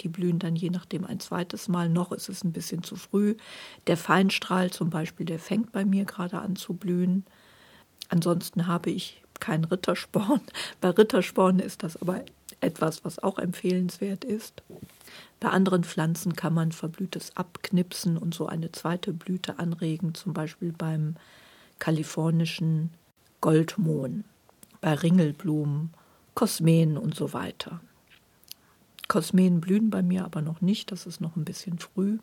Die 0.00 0.08
blühen 0.08 0.38
dann 0.38 0.56
je 0.56 0.68
nachdem 0.68 1.06
ein 1.06 1.20
zweites 1.20 1.68
Mal. 1.68 1.88
Noch 1.88 2.12
ist 2.12 2.28
es 2.28 2.44
ein 2.44 2.52
bisschen 2.52 2.82
zu 2.82 2.96
früh. 2.96 3.36
Der 3.86 3.96
Feinstrahl 3.96 4.70
zum 4.70 4.90
Beispiel, 4.90 5.24
der 5.24 5.38
fängt 5.38 5.72
bei 5.72 5.86
mir 5.86 6.04
gerade 6.04 6.40
an 6.40 6.56
zu 6.56 6.74
blühen. 6.74 7.24
Ansonsten 8.08 8.66
habe 8.66 8.90
ich 8.90 9.22
kein 9.40 9.64
Rittersporn. 9.64 10.42
Bei 10.80 10.90
Rittersporn 10.90 11.58
ist 11.58 11.82
das 11.82 12.00
aber 12.00 12.24
etwas, 12.60 13.04
was 13.04 13.18
auch 13.18 13.38
empfehlenswert 13.38 14.24
ist. 14.24 14.62
Bei 15.40 15.48
anderen 15.48 15.84
Pflanzen 15.84 16.34
kann 16.34 16.54
man 16.54 16.72
Verblühtes 16.72 17.36
abknipsen 17.36 18.16
und 18.16 18.34
so 18.34 18.46
eine 18.46 18.72
zweite 18.72 19.12
Blüte 19.12 19.58
anregen, 19.58 20.14
zum 20.14 20.32
Beispiel 20.32 20.72
beim 20.72 21.16
kalifornischen 21.78 22.90
Goldmohn, 23.40 24.24
bei 24.80 24.94
Ringelblumen, 24.94 25.90
Kosmeen 26.34 26.96
und 26.96 27.14
so 27.14 27.32
weiter. 27.32 27.80
Kosmeen 29.08 29.60
blühen 29.60 29.90
bei 29.90 30.02
mir 30.02 30.24
aber 30.24 30.42
noch 30.42 30.60
nicht, 30.60 30.90
das 30.90 31.06
ist 31.06 31.20
noch 31.20 31.36
ein 31.36 31.44
bisschen 31.44 31.78
früh. 31.78 32.18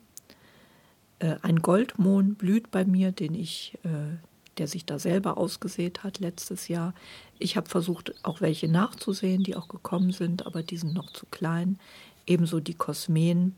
Äh, 1.18 1.36
ein 1.42 1.60
Goldmohn 1.60 2.34
blüht 2.34 2.70
bei 2.70 2.84
mir, 2.84 3.12
den 3.12 3.34
ich, 3.34 3.78
äh, 3.84 4.16
der 4.58 4.68
sich 4.68 4.84
da 4.84 4.98
selber 4.98 5.38
ausgesät 5.38 6.02
hat 6.04 6.18
letztes 6.20 6.68
Jahr. 6.68 6.94
Ich 7.38 7.56
habe 7.56 7.68
versucht, 7.68 8.14
auch 8.24 8.40
welche 8.40 8.68
nachzusehen, 8.68 9.42
die 9.42 9.56
auch 9.56 9.68
gekommen 9.68 10.12
sind, 10.12 10.46
aber 10.46 10.62
die 10.62 10.76
sind 10.76 10.94
noch 10.94 11.12
zu 11.12 11.26
klein. 11.26 11.78
Ebenso 12.26 12.60
die 12.60 12.74
Kosmeen. 12.74 13.54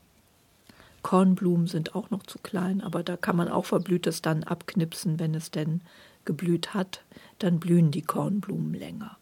Kornblumen 1.02 1.68
sind 1.68 1.94
auch 1.94 2.10
noch 2.10 2.24
zu 2.24 2.38
klein, 2.38 2.80
aber 2.80 3.02
da 3.04 3.16
kann 3.16 3.36
man 3.36 3.48
auch 3.48 3.64
Verblühtes 3.64 4.22
dann 4.22 4.42
abknipsen, 4.42 5.20
wenn 5.20 5.34
es 5.34 5.50
denn 5.50 5.82
geblüht 6.24 6.74
hat. 6.74 7.02
Dann 7.38 7.60
blühen 7.60 7.92
die 7.92 8.02
Kornblumen 8.02 8.74
länger. 8.74 9.16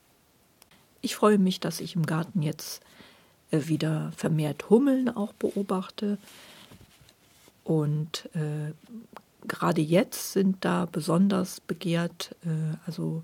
Ich 1.02 1.14
freue 1.14 1.36
mich, 1.38 1.60
dass 1.60 1.80
ich 1.80 1.94
im 1.96 2.06
Garten 2.06 2.40
jetzt 2.40 2.82
äh, 3.50 3.66
wieder 3.66 4.12
vermehrt 4.16 4.70
Hummeln 4.70 5.08
auch 5.08 5.34
beobachte. 5.34 6.18
Und 7.64 8.30
äh, 8.34 8.72
gerade 9.46 9.80
jetzt 9.80 10.32
sind 10.32 10.64
da 10.64 10.86
besonders 10.86 11.60
begehrt, 11.60 12.34
äh, 12.44 12.76
also 12.86 13.22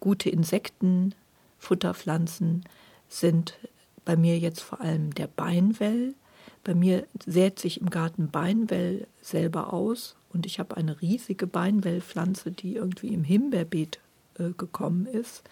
gute 0.00 0.30
Insekten, 0.30 1.14
Futterpflanzen 1.58 2.64
sind 3.08 3.58
bei 4.04 4.16
mir 4.16 4.38
jetzt 4.38 4.60
vor 4.60 4.80
allem 4.80 5.14
der 5.14 5.26
Beinwell. 5.28 6.14
Bei 6.62 6.74
mir 6.74 7.06
sät 7.26 7.58
sich 7.58 7.80
im 7.80 7.90
Garten 7.90 8.28
Beinwell 8.28 9.06
selber 9.22 9.72
aus 9.72 10.16
und 10.32 10.46
ich 10.46 10.58
habe 10.58 10.76
eine 10.76 11.00
riesige 11.00 11.46
Beinwellpflanze, 11.46 12.50
die 12.50 12.74
irgendwie 12.74 13.08
im 13.08 13.24
Himbeerbeet 13.24 14.00
äh, 14.38 14.50
gekommen 14.56 15.06
ist. 15.06 15.42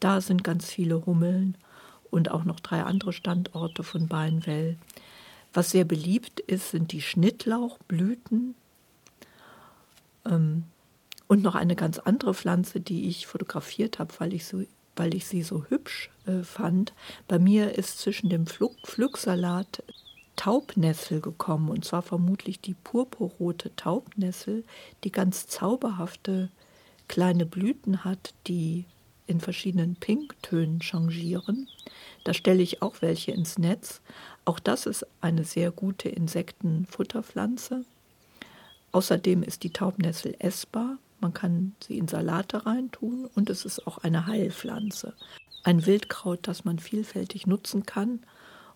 Da 0.00 0.20
sind 0.20 0.44
ganz 0.44 0.70
viele 0.70 1.06
Hummeln 1.06 1.56
und 2.10 2.30
auch 2.30 2.44
noch 2.44 2.60
drei 2.60 2.82
andere 2.82 3.12
Standorte 3.12 3.82
von 3.82 4.06
Beinwell. 4.08 4.76
Was 5.52 5.70
sehr 5.70 5.84
beliebt 5.84 6.40
ist, 6.40 6.72
sind 6.72 6.92
die 6.92 7.00
Schnittlauchblüten. 7.00 8.54
Ähm, 10.26 10.64
und 11.26 11.42
noch 11.42 11.54
eine 11.54 11.76
ganz 11.76 11.98
andere 11.98 12.34
Pflanze, 12.34 12.80
die 12.80 13.08
ich 13.08 13.26
fotografiert 13.26 13.98
habe, 13.98 14.12
weil 14.18 14.34
ich, 14.34 14.44
so, 14.46 14.62
weil 14.94 15.14
ich 15.14 15.26
sie 15.26 15.42
so 15.42 15.64
hübsch 15.68 16.10
äh, 16.26 16.42
fand. 16.42 16.92
Bei 17.28 17.38
mir 17.38 17.76
ist 17.78 17.98
zwischen 17.98 18.28
dem 18.28 18.46
Pflug, 18.46 18.74
Pflücksalat 18.84 19.82
Taubnessel 20.36 21.20
gekommen, 21.20 21.70
und 21.70 21.84
zwar 21.84 22.02
vermutlich 22.02 22.60
die 22.60 22.74
purpurrote 22.74 23.74
Taubnessel, 23.76 24.64
die 25.04 25.12
ganz 25.12 25.46
zauberhafte 25.46 26.50
kleine 27.08 27.46
Blüten 27.46 28.04
hat, 28.04 28.34
die 28.46 28.84
in 29.26 29.40
verschiedenen 29.40 29.96
Pinktönen 29.96 30.82
changieren. 30.82 31.68
Da 32.24 32.34
stelle 32.34 32.62
ich 32.62 32.82
auch 32.82 32.96
welche 33.00 33.32
ins 33.32 33.58
Netz. 33.58 34.02
Auch 34.44 34.58
das 34.58 34.86
ist 34.86 35.06
eine 35.20 35.44
sehr 35.44 35.70
gute 35.70 36.08
Insektenfutterpflanze. 36.08 37.84
Außerdem 38.94 39.42
ist 39.42 39.64
die 39.64 39.70
Taubnessel 39.70 40.36
essbar. 40.38 40.98
Man 41.20 41.34
kann 41.34 41.74
sie 41.84 41.98
in 41.98 42.06
Salate 42.06 42.64
reintun 42.64 43.28
und 43.34 43.50
es 43.50 43.64
ist 43.64 43.88
auch 43.88 43.98
eine 43.98 44.28
Heilpflanze. 44.28 45.14
Ein 45.64 45.84
Wildkraut, 45.84 46.46
das 46.46 46.64
man 46.64 46.78
vielfältig 46.78 47.48
nutzen 47.48 47.86
kann 47.86 48.20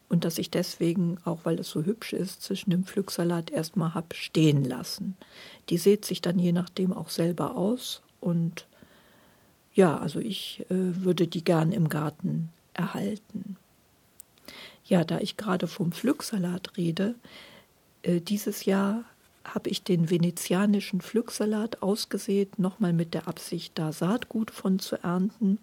und 0.09 0.24
das 0.24 0.38
ich 0.38 0.50
deswegen, 0.50 1.18
auch 1.24 1.44
weil 1.44 1.61
es 1.61 1.70
so 1.70 1.85
hübsch 1.85 2.14
ist, 2.14 2.42
zwischen 2.42 2.70
dem 2.70 2.83
Pflücksalat 2.83 3.52
erstmal 3.52 3.94
habe 3.94 4.16
stehen 4.16 4.64
lassen. 4.64 5.16
Die 5.68 5.78
sät 5.78 6.04
sich 6.04 6.20
dann 6.20 6.40
je 6.40 6.50
nachdem 6.50 6.92
auch 6.92 7.11
selber 7.11 7.54
aus 7.54 8.02
und 8.20 8.66
ja, 9.72 9.98
also 9.98 10.18
ich 10.18 10.66
äh, 10.68 11.04
würde 11.04 11.28
die 11.28 11.44
gern 11.44 11.70
im 11.70 11.88
Garten 11.88 12.48
erhalten. 12.74 13.57
Ja, 14.85 15.04
da 15.04 15.20
ich 15.20 15.37
gerade 15.37 15.68
vom 15.68 15.92
Pflücksalat 15.92 16.76
rede, 16.76 17.14
äh, 18.02 18.20
dieses 18.20 18.64
Jahr 18.64 19.04
habe 19.54 19.70
ich 19.70 19.82
den 19.82 20.11
venezianischen 20.11 21.00
Pflücksalat 21.00 21.82
ausgesät, 21.82 22.58
nochmal 22.58 22.92
mit 22.92 23.14
der 23.14 23.28
Absicht, 23.28 23.78
da 23.78 23.92
Saatgut 23.92 24.50
von 24.50 24.78
zu 24.78 24.96
ernten. 25.02 25.58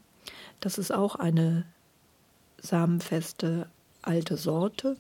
Das 0.60 0.78
ist 0.78 0.92
auch 0.92 1.16
eine 1.16 1.66
samenfeste 2.60 3.68
alte 4.02 4.38
Sorte. 4.38 4.98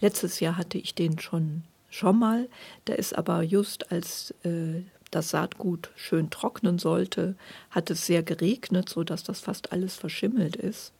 Letztes 0.00 0.40
Jahr 0.40 0.56
hatte 0.56 0.78
ich 0.78 0.94
den 0.94 1.18
schon 1.18 1.62
schon 1.90 2.18
mal. 2.18 2.48
Der 2.86 2.98
ist 2.98 3.16
aber 3.16 3.42
just 3.42 3.92
als 3.92 4.32
äh, 4.44 4.82
das 5.10 5.30
Saatgut 5.30 5.90
schön 5.96 6.30
trocknen 6.30 6.78
sollte, 6.78 7.34
hat 7.70 7.90
es 7.90 8.06
sehr 8.06 8.22
geregnet, 8.22 8.88
sodass 8.88 9.24
das 9.24 9.40
fast 9.40 9.72
alles 9.72 9.96
verschimmelt 9.96 10.56
ist. 10.56 10.92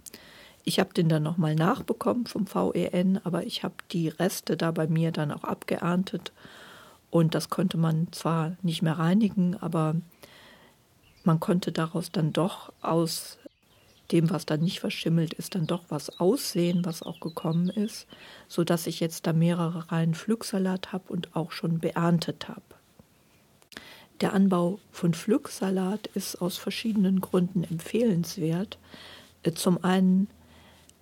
Ich 0.64 0.78
habe 0.78 0.92
den 0.92 1.08
dann 1.08 1.22
nochmal 1.22 1.54
nachbekommen 1.54 2.26
vom 2.26 2.46
VEN, 2.46 3.20
aber 3.24 3.46
ich 3.46 3.64
habe 3.64 3.74
die 3.92 4.08
Reste 4.08 4.56
da 4.56 4.70
bei 4.70 4.86
mir 4.86 5.10
dann 5.10 5.32
auch 5.32 5.44
abgeerntet. 5.44 6.32
Und 7.10 7.34
das 7.34 7.50
konnte 7.50 7.76
man 7.76 8.08
zwar 8.12 8.56
nicht 8.62 8.82
mehr 8.82 8.98
reinigen, 8.98 9.56
aber 9.56 9.96
man 11.24 11.40
konnte 11.40 11.72
daraus 11.72 12.12
dann 12.12 12.32
doch 12.32 12.72
aus 12.82 13.38
dem, 14.12 14.30
was 14.30 14.46
dann 14.46 14.60
nicht 14.60 14.80
verschimmelt 14.80 15.34
ist, 15.34 15.54
dann 15.54 15.66
doch 15.66 15.84
was 15.88 16.20
aussehen, 16.20 16.84
was 16.84 17.02
auch 17.02 17.20
gekommen 17.20 17.68
ist, 17.68 18.06
sodass 18.48 18.86
ich 18.86 19.00
jetzt 19.00 19.26
da 19.26 19.32
mehrere 19.32 19.90
Reihen 19.90 20.14
Pflücksalat 20.14 20.92
habe 20.92 21.12
und 21.12 21.34
auch 21.36 21.52
schon 21.52 21.78
beerntet 21.78 22.48
habe. 22.48 22.62
Der 24.20 24.34
Anbau 24.34 24.78
von 24.90 25.14
Pflücksalat 25.14 26.08
ist 26.08 26.42
aus 26.42 26.58
verschiedenen 26.58 27.20
Gründen 27.20 27.64
empfehlenswert. 27.64 28.78
Zum 29.54 29.82
einen 29.82 30.28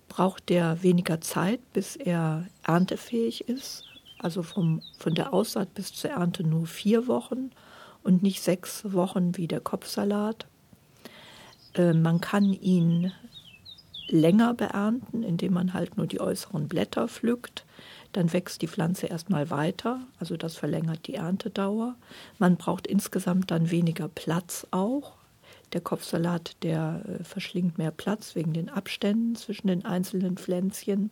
braucht 0.09 0.49
der 0.49 0.83
weniger 0.83 1.21
Zeit, 1.21 1.61
bis 1.71 1.95
er 1.95 2.45
erntefähig 2.63 3.47
ist. 3.47 3.85
Also 4.17 4.43
vom, 4.43 4.81
von 4.97 5.15
der 5.15 5.33
Aussaat 5.33 5.73
bis 5.73 5.93
zur 5.93 6.09
Ernte 6.09 6.43
nur 6.43 6.67
vier 6.67 7.07
Wochen 7.07 7.51
und 8.03 8.21
nicht 8.21 8.41
sechs 8.41 8.91
Wochen 8.91 9.37
wie 9.37 9.47
der 9.47 9.61
Kopfsalat. 9.61 10.45
Äh, 11.75 11.93
man 11.93 12.19
kann 12.19 12.51
ihn 12.51 13.13
länger 14.07 14.53
beernten, 14.53 15.23
indem 15.23 15.53
man 15.53 15.73
halt 15.73 15.95
nur 15.95 16.07
die 16.07 16.19
äußeren 16.19 16.67
Blätter 16.67 17.07
pflückt. 17.07 17.65
Dann 18.11 18.33
wächst 18.33 18.61
die 18.61 18.67
Pflanze 18.67 19.05
erstmal 19.05 19.51
weiter, 19.51 20.01
also 20.19 20.35
das 20.35 20.55
verlängert 20.55 21.05
die 21.05 21.13
Erntedauer. 21.13 21.95
Man 22.39 22.57
braucht 22.57 22.87
insgesamt 22.87 23.51
dann 23.51 23.69
weniger 23.69 24.07
Platz 24.07 24.65
auch. 24.71 25.18
Der 25.73 25.81
Kopfsalat, 25.81 26.55
der 26.63 27.03
äh, 27.05 27.23
verschlingt 27.23 27.77
mehr 27.77 27.91
Platz 27.91 28.35
wegen 28.35 28.53
den 28.53 28.69
Abständen 28.69 29.35
zwischen 29.35 29.67
den 29.67 29.85
einzelnen 29.85 30.37
Pflänzchen. 30.37 31.11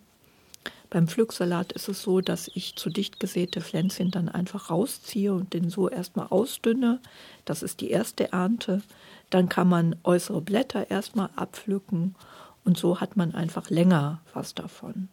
Beim 0.89 1.08
Pflücksalat 1.08 1.74
ist 1.74 1.89
es 1.89 2.02
so, 2.02 2.22
dass 2.22 2.50
ich 2.54 2.76
zu 2.76 2.89
dicht 2.89 3.20
gesäte 3.20 3.62
Pflänzchen 3.62 4.10
dann 4.10 4.30
einfach 4.30 4.70
rausziehe 4.70 5.34
und 5.34 5.54
den 5.54 5.70
so 5.70 5.89
erstmal 5.89 6.28
ausdünne. 6.28 7.00
Das 7.46 7.62
ist 7.62 7.82
die 7.82 7.89
erste 7.89 8.32
Ernte. 8.32 8.82
Dann 9.30 9.50
kann 9.50 9.67
man 9.67 9.96
äußere 10.04 10.41
Blätter 10.41 10.89
erstmal 10.89 11.30
abpflücken 11.36 12.15
und 12.63 12.78
so 12.78 13.02
hat 13.02 13.17
man 13.17 13.36
einfach 13.36 13.70
länger 13.70 14.22
was 14.34 14.54
davon. 14.56 15.10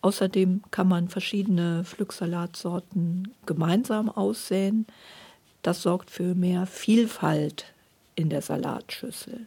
Außerdem 0.00 0.62
kann 0.70 0.88
man 0.88 1.08
verschiedene 1.08 1.84
Pflücksalatsorten 1.84 3.34
gemeinsam 3.44 4.08
aussäen. 4.08 4.86
Das 5.60 5.82
sorgt 5.82 6.10
für 6.10 6.34
mehr 6.34 6.64
Vielfalt 6.66 7.74
in 8.14 8.30
der 8.30 8.42
Salatschüssel. 8.42 9.46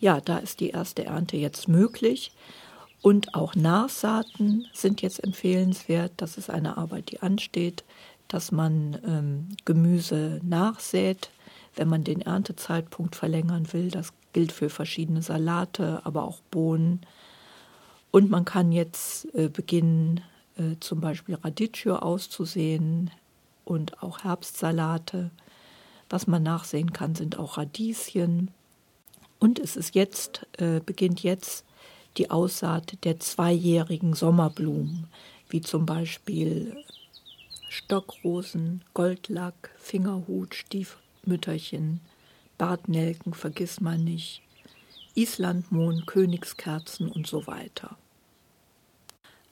Ja, 0.00 0.20
da 0.20 0.38
ist 0.38 0.60
die 0.60 0.70
erste 0.70 1.04
Ernte 1.04 1.36
jetzt 1.36 1.68
möglich. 1.68 2.32
Und 3.02 3.34
auch 3.34 3.54
Nachsaaten 3.54 4.66
sind 4.72 5.02
jetzt 5.02 5.22
empfehlenswert. 5.22 6.12
Das 6.16 6.38
ist 6.38 6.50
eine 6.50 6.76
Arbeit, 6.76 7.10
die 7.10 7.22
ansteht, 7.22 7.84
dass 8.28 8.52
man 8.52 8.98
ähm, 9.06 9.48
Gemüse 9.64 10.40
nachsät, 10.42 11.30
wenn 11.76 11.88
man 11.88 12.04
den 12.04 12.20
Erntezeitpunkt 12.20 13.14
verlängern 13.14 13.72
will. 13.72 13.90
Das 13.90 14.12
gilt 14.32 14.52
für 14.52 14.70
verschiedene 14.70 15.22
Salate, 15.22 16.00
aber 16.04 16.24
auch 16.24 16.40
Bohnen. 16.50 17.00
Und 18.10 18.30
man 18.30 18.44
kann 18.44 18.72
jetzt 18.72 19.32
äh, 19.34 19.48
beginnen, 19.48 20.22
äh, 20.58 20.76
zum 20.80 21.00
Beispiel 21.00 21.36
Radicchio 21.36 21.96
auszusehen 21.96 23.10
und 23.64 24.02
auch 24.02 24.24
Herbstsalate. 24.24 25.30
Was 26.08 26.26
man 26.26 26.42
nachsehen 26.42 26.92
kann, 26.92 27.14
sind 27.14 27.38
auch 27.38 27.58
Radieschen. 27.58 28.50
Und 29.38 29.58
es 29.58 29.76
ist 29.76 29.94
jetzt, 29.94 30.46
äh, 30.58 30.80
beginnt 30.80 31.22
jetzt 31.22 31.64
die 32.16 32.30
Aussaat 32.30 33.04
der 33.04 33.20
zweijährigen 33.20 34.14
Sommerblumen, 34.14 35.08
wie 35.48 35.60
zum 35.60 35.84
Beispiel 35.84 36.76
Stockrosen, 37.68 38.82
Goldlack, 38.94 39.70
Fingerhut, 39.76 40.54
Stiefmütterchen, 40.54 42.00
Bartnelken, 42.56 43.34
vergiss 43.34 43.80
man 43.80 44.04
nicht, 44.04 44.42
Islandmohn, 45.14 46.06
Königskerzen 46.06 47.10
und 47.10 47.26
so 47.26 47.46
weiter. 47.46 47.98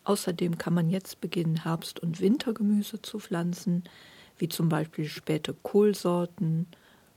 Außerdem 0.05 0.59
kann 0.59 0.75
man 0.75 0.91
jetzt 0.91 1.21
beginnen, 1.21 1.65
Herbst- 1.65 2.01
und 2.01 2.21
Wintergemüse 2.21 3.01
zu 3.03 3.19
pflanzen, 3.19 3.85
wie 4.39 4.49
zum 4.49 4.69
Beispiel 4.69 5.07
späte 5.07 5.55
Kohlsorten, 5.55 6.67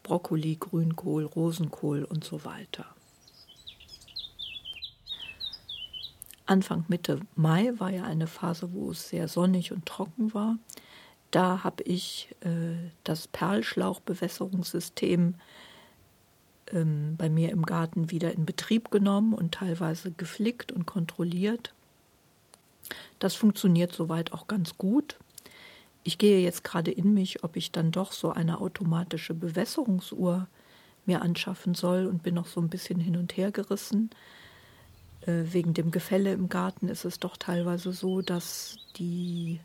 Brokkoli, 0.03 0.57
Grünkohl, 0.59 1.25
Rosenkohl 1.25 2.03
und 2.03 2.23
so 2.23 2.45
weiter. 2.45 2.85
Anfang 6.45 6.85
Mitte 6.87 7.19
Mai 7.35 7.73
war 7.77 7.89
ja 7.91 8.03
eine 8.05 8.27
Phase, 8.27 8.71
wo 8.71 8.91
es 8.91 9.09
sehr 9.09 9.27
sonnig 9.27 9.73
und 9.73 9.85
trocken 9.85 10.33
war. 10.33 10.57
Da 11.31 11.65
habe 11.65 11.83
ich 11.83 12.33
äh, 12.39 12.77
das 13.03 13.27
Perlschlauchbewässerungssystem 13.27 15.35
ähm, 16.71 17.15
bei 17.17 17.27
mir 17.29 17.51
im 17.51 17.65
Garten 17.65 18.11
wieder 18.11 18.33
in 18.33 18.45
Betrieb 18.45 18.91
genommen 18.91 19.33
und 19.33 19.53
teilweise 19.53 20.11
geflickt 20.11 20.71
und 20.71 20.85
kontrolliert. 20.85 21.73
Das 23.19 23.35
funktioniert 23.35 23.91
soweit 23.91 24.31
auch 24.31 24.47
ganz 24.47 24.77
gut. 24.77 25.17
Ich 26.07 26.17
gehe 26.17 26.39
jetzt 26.39 26.63
gerade 26.63 26.89
in 26.89 27.13
mich, 27.13 27.43
ob 27.43 27.57
ich 27.57 27.73
dann 27.73 27.91
doch 27.91 28.13
so 28.13 28.31
eine 28.31 28.61
automatische 28.61 29.33
Bewässerungsuhr 29.33 30.47
mir 31.05 31.21
anschaffen 31.21 31.73
soll 31.73 32.05
und 32.05 32.23
bin 32.23 32.33
noch 32.33 32.47
so 32.47 32.61
ein 32.61 32.69
bisschen 32.69 33.01
hin 33.01 33.17
und 33.17 33.35
her 33.35 33.51
gerissen. 33.51 34.09
Äh, 35.23 35.43
wegen 35.51 35.73
dem 35.73 35.91
Gefälle 35.91 36.31
im 36.31 36.47
Garten 36.47 36.87
ist 36.87 37.03
es 37.03 37.19
doch 37.19 37.35
teilweise 37.35 37.91
so, 37.91 38.21
dass 38.21 38.77
die 38.95 39.59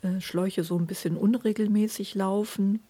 äh, 0.00 0.18
Schläuche 0.22 0.64
so 0.64 0.78
ein 0.78 0.86
bisschen 0.86 1.18
unregelmäßig 1.18 2.14
laufen 2.14 2.80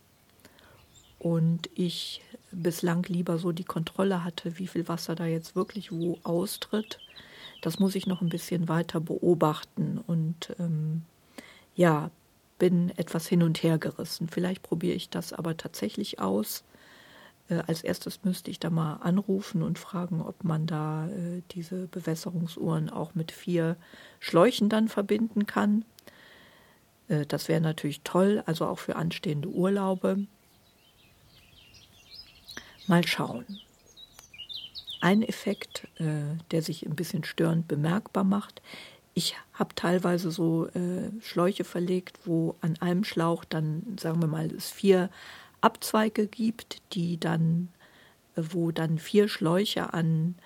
und 1.19 1.71
ich 1.75 2.23
bislang 2.53 3.03
lieber 3.09 3.39
so 3.39 3.51
die 3.51 3.65
Kontrolle 3.65 4.23
hatte, 4.23 4.61
wie 4.61 4.69
viel 4.69 4.87
Wasser 4.87 5.17
da 5.17 5.27
jetzt 5.27 5.57
wirklich 5.57 5.91
wo 5.91 6.21
austritt. 6.23 7.01
Das 7.63 7.81
muss 7.81 7.97
ich 7.97 8.07
noch 8.07 8.21
ein 8.21 8.29
bisschen 8.29 8.69
weiter 8.69 9.01
beobachten 9.01 9.99
und 10.07 10.55
ähm, 10.61 11.03
ja, 11.75 12.11
bin 12.59 12.91
etwas 12.97 13.27
hin 13.27 13.43
und 13.43 13.63
her 13.63 13.79
gerissen. 13.79 14.29
Vielleicht 14.29 14.63
probiere 14.63 14.95
ich 14.95 15.11
das 15.11 15.33
aber 15.33 15.57
tatsächlich 15.57 16.21
aus. 16.21 16.65
Äh, 17.49 17.63
als 17.67 17.83
erstes 17.83 18.25
müsste 18.25 18.51
ich 18.51 18.61
da 18.61 18.71
mal 18.71 18.97
anrufen 18.97 19.63
und 19.63 19.79
fragen, 19.79 20.23
ob 20.23 20.45
man 20.45 20.67
da 20.67 21.09
äh, 21.09 21.43
diese 21.51 21.87
Bewässerungsuhren 21.89 22.89
auch 22.89 23.15
mit 23.15 23.33
vier 23.33 23.77
Schläuchen 24.21 24.69
dann 24.69 24.89
verbinden 24.89 25.47
kann. 25.47 25.85
Äh, 27.09 27.27
das 27.27 27.49
wäre 27.49 27.61
natürlich 27.61 28.03
toll, 28.03 28.43
also 28.47 28.67
auch 28.67 28.79
für 28.79 28.97
anstehende 28.97 29.49
Urlaube. 29.49 30.27
Mal 32.87 33.07
schauen. 33.07 33.45
Ein 35.01 35.23
Effekt, 35.23 35.89
der 35.99 36.63
sich 36.63 36.87
ein 36.87 36.95
bisschen 36.95 37.25
störend 37.25 37.67
bemerkbar 37.67 38.23
macht, 38.23 38.63
ich 39.15 39.37
habe 39.53 39.75
teilweise 39.75 40.31
so 40.31 40.67
äh, 40.69 41.11
Schläuche 41.21 41.65
verlegt, 41.65 42.21
wo 42.25 42.57
an 42.61 42.77
einem 42.81 43.05
Schlauch 43.05 43.45
dann, 43.45 43.97
sagen 44.01 44.21
wir 44.21 44.29
mal, 44.29 44.47
es 44.47 44.71
vier 44.71 45.11
Abzweige 45.61 46.27
gibt, 46.27 46.83
die 46.95 47.19
dann, 47.21 47.69
äh, 48.37 48.43
wo 48.51 48.71
dann 48.71 48.99
vier 48.99 49.29
Schläuche 49.29 49.93
an 49.93 50.37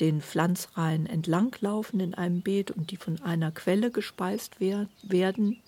den 0.00 0.22
Pflanzreihen 0.22 1.06
entlanglaufen 1.06 2.00
in 2.00 2.14
einem 2.14 2.42
Beet 2.42 2.70
und 2.70 2.90
die 2.90 2.96
von 2.96 3.20
einer 3.22 3.52
Quelle 3.52 3.90
gespeist 3.90 4.56
wer 4.58 4.88
werden. 5.02 5.60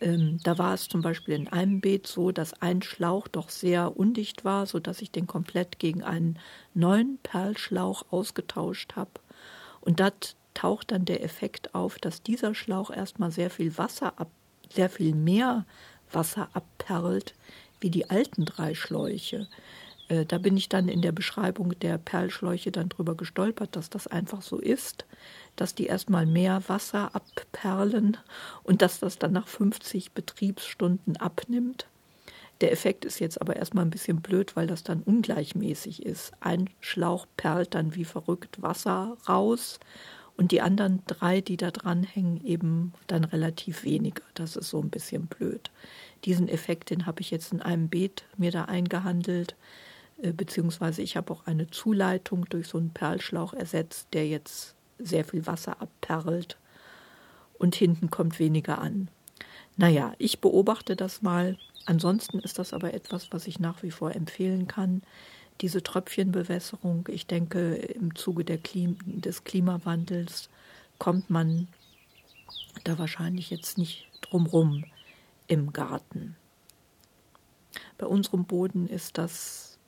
Ähm, 0.00 0.38
da 0.42 0.58
war 0.58 0.74
es 0.74 0.88
zum 0.88 1.00
Beispiel 1.00 1.34
in 1.34 1.48
einem 1.48 1.80
Beet 1.80 2.06
so, 2.06 2.30
dass 2.30 2.60
ein 2.60 2.82
Schlauch 2.82 3.28
doch 3.28 3.48
sehr 3.48 3.96
undicht 3.96 4.44
war, 4.44 4.66
sodass 4.66 5.00
ich 5.00 5.10
den 5.10 5.26
komplett 5.26 5.78
gegen 5.78 6.02
einen 6.02 6.38
neuen 6.74 7.18
Perlschlauch 7.22 8.04
ausgetauscht 8.10 8.94
habe. 8.94 9.12
Und 9.80 10.00
das 10.00 10.36
taucht 10.56 10.90
dann 10.90 11.04
der 11.04 11.22
Effekt 11.22 11.74
auf, 11.74 11.98
dass 11.98 12.22
dieser 12.22 12.54
Schlauch 12.54 12.90
erstmal 12.90 13.30
sehr 13.30 13.50
viel 13.50 13.76
Wasser 13.76 14.18
ab, 14.18 14.30
sehr 14.72 14.88
viel 14.88 15.14
mehr 15.14 15.66
Wasser 16.10 16.48
abperlt 16.54 17.34
wie 17.80 17.90
die 17.90 18.08
alten 18.08 18.46
drei 18.46 18.74
Schläuche. 18.74 19.48
Äh, 20.08 20.24
da 20.24 20.38
bin 20.38 20.56
ich 20.56 20.68
dann 20.68 20.88
in 20.88 21.02
der 21.02 21.12
Beschreibung 21.12 21.78
der 21.80 21.98
Perlschläuche 21.98 22.72
dann 22.72 22.88
drüber 22.88 23.14
gestolpert, 23.14 23.76
dass 23.76 23.90
das 23.90 24.06
einfach 24.06 24.40
so 24.40 24.58
ist, 24.58 25.04
dass 25.56 25.74
die 25.74 25.86
erstmal 25.86 26.24
mehr 26.24 26.62
Wasser 26.68 27.14
abperlen 27.14 28.16
und 28.62 28.80
dass 28.80 28.98
das 28.98 29.18
dann 29.18 29.32
nach 29.32 29.48
50 29.48 30.12
Betriebsstunden 30.12 31.18
abnimmt. 31.18 31.86
Der 32.62 32.72
Effekt 32.72 33.04
ist 33.04 33.18
jetzt 33.18 33.38
aber 33.42 33.56
erstmal 33.56 33.84
ein 33.84 33.90
bisschen 33.90 34.22
blöd, 34.22 34.56
weil 34.56 34.66
das 34.66 34.82
dann 34.82 35.02
ungleichmäßig 35.02 36.06
ist. 36.06 36.32
Ein 36.40 36.70
Schlauch 36.80 37.26
perlt 37.36 37.74
dann 37.74 37.94
wie 37.94 38.06
verrückt 38.06 38.62
Wasser 38.62 39.18
raus 39.28 39.78
und 40.36 40.52
die 40.52 40.60
anderen 40.60 41.02
drei, 41.06 41.40
die 41.40 41.56
da 41.56 41.70
dran 41.70 42.02
hängen, 42.02 42.44
eben 42.44 42.92
dann 43.06 43.24
relativ 43.24 43.84
weniger. 43.84 44.22
Das 44.34 44.56
ist 44.56 44.68
so 44.68 44.80
ein 44.80 44.90
bisschen 44.90 45.26
blöd. 45.26 45.70
Diesen 46.24 46.48
Effekt, 46.48 46.90
den 46.90 47.06
habe 47.06 47.20
ich 47.20 47.30
jetzt 47.30 47.52
in 47.52 47.62
einem 47.62 47.88
Beet 47.88 48.24
mir 48.36 48.50
da 48.50 48.66
eingehandelt, 48.66 49.56
äh, 50.20 50.32
beziehungsweise 50.32 51.02
ich 51.02 51.16
habe 51.16 51.32
auch 51.32 51.46
eine 51.46 51.68
Zuleitung 51.68 52.44
durch 52.48 52.68
so 52.68 52.78
einen 52.78 52.90
Perlschlauch 52.90 53.54
ersetzt, 53.54 54.08
der 54.12 54.28
jetzt 54.28 54.74
sehr 54.98 55.24
viel 55.24 55.46
Wasser 55.46 55.80
abperlt 55.80 56.58
und 57.58 57.74
hinten 57.74 58.10
kommt 58.10 58.38
weniger 58.38 58.78
an. 58.78 59.08
Naja, 59.76 60.14
ich 60.18 60.40
beobachte 60.40 60.96
das 60.96 61.22
mal. 61.22 61.58
Ansonsten 61.84 62.40
ist 62.40 62.58
das 62.58 62.72
aber 62.72 62.94
etwas, 62.94 63.32
was 63.32 63.46
ich 63.46 63.60
nach 63.60 63.82
wie 63.82 63.90
vor 63.90 64.14
empfehlen 64.14 64.66
kann. 64.66 65.02
Diese 65.60 65.82
Tröpfchenbewässerung, 65.82 67.08
ich 67.08 67.26
denke, 67.26 67.76
im 67.76 68.14
Zuge 68.14 68.44
Klim 68.58 68.98
des 69.06 69.44
Klimawandels 69.44 70.50
kommt 70.98 71.30
man 71.30 71.68
da 72.84 72.98
wahrscheinlich 72.98 73.50
jetzt 73.50 73.78
nicht 73.78 74.06
drumrum 74.20 74.84
im 75.46 75.72
Garten. 75.72 76.36
Bei 77.98 78.06
unserem 78.06 78.44
Boden 78.44 78.88
ist 78.88 79.16
das 79.16 79.78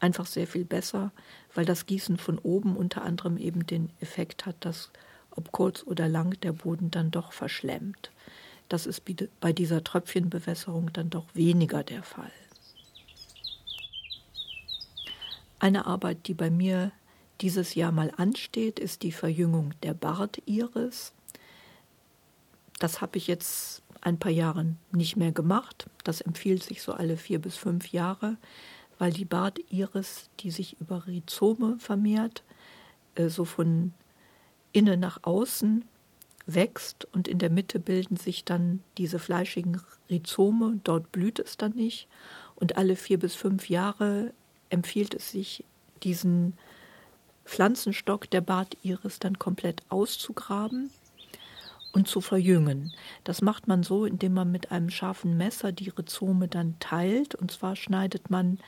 einfach 0.00 0.26
sehr 0.26 0.46
viel 0.46 0.64
besser, 0.64 1.12
weil 1.54 1.64
das 1.64 1.86
Gießen 1.86 2.18
von 2.18 2.38
oben 2.38 2.76
unter 2.76 3.02
anderem 3.02 3.36
eben 3.36 3.66
den 3.66 3.90
Effekt 4.00 4.46
hat, 4.46 4.56
dass 4.60 4.90
ob 5.30 5.52
kurz 5.52 5.82
oder 5.84 6.08
lang 6.08 6.38
der 6.40 6.52
Boden 6.52 6.90
dann 6.90 7.10
doch 7.10 7.32
verschlemmt. 7.32 8.10
Das 8.68 8.86
ist 8.86 9.02
bei 9.40 9.52
dieser 9.52 9.82
Tröpfchenbewässerung 9.84 10.92
dann 10.92 11.10
doch 11.10 11.26
weniger 11.34 11.82
der 11.82 12.02
Fall. 12.02 12.32
Eine 15.60 15.86
Arbeit, 15.86 16.26
die 16.26 16.34
bei 16.34 16.50
mir 16.50 16.90
dieses 17.42 17.74
Jahr 17.74 17.92
mal 17.92 18.12
ansteht, 18.16 18.78
ist 18.78 19.02
die 19.02 19.12
Verjüngung 19.12 19.74
der 19.82 19.94
Bartiris. 19.94 21.12
Das 22.78 23.02
habe 23.02 23.18
ich 23.18 23.26
jetzt 23.26 23.82
ein 24.00 24.18
paar 24.18 24.32
Jahre 24.32 24.74
nicht 24.90 25.16
mehr 25.16 25.32
gemacht. 25.32 25.86
Das 26.02 26.22
empfiehlt 26.22 26.62
sich 26.62 26.82
so 26.82 26.92
alle 26.92 27.18
vier 27.18 27.38
bis 27.38 27.56
fünf 27.56 27.92
Jahre, 27.92 28.38
weil 28.98 29.12
die 29.12 29.26
Bartiris, 29.26 30.30
die 30.40 30.50
sich 30.50 30.80
über 30.80 31.06
Rhizome 31.06 31.78
vermehrt, 31.78 32.42
äh, 33.14 33.28
so 33.28 33.44
von 33.44 33.92
innen 34.72 34.98
nach 34.98 35.20
außen 35.22 35.84
wächst 36.46 37.06
und 37.12 37.28
in 37.28 37.38
der 37.38 37.50
Mitte 37.50 37.78
bilden 37.78 38.16
sich 38.16 38.44
dann 38.44 38.82
diese 38.96 39.18
fleischigen 39.18 39.80
Rhizome, 40.08 40.80
dort 40.84 41.12
blüht 41.12 41.38
es 41.38 41.58
dann 41.58 41.72
nicht 41.72 42.08
und 42.56 42.78
alle 42.78 42.96
vier 42.96 43.18
bis 43.18 43.34
fünf 43.34 43.68
Jahre 43.68 44.32
empfiehlt 44.70 45.14
es 45.14 45.30
sich, 45.30 45.64
diesen 46.02 46.56
Pflanzenstock 47.44 48.30
der 48.30 48.40
Bartiris 48.40 49.18
dann 49.18 49.38
komplett 49.38 49.82
auszugraben 49.88 50.90
und 51.92 52.08
zu 52.08 52.20
verjüngen. 52.20 52.92
Das 53.24 53.42
macht 53.42 53.68
man 53.68 53.82
so, 53.82 54.04
indem 54.04 54.34
man 54.34 54.50
mit 54.50 54.70
einem 54.70 54.90
scharfen 54.90 55.36
Messer 55.36 55.72
die 55.72 55.90
Rhizome 55.90 56.48
dann 56.48 56.76
teilt. 56.78 57.34
Und 57.34 57.50
zwar 57.50 57.76
schneidet 57.76 58.30
man 58.30 58.58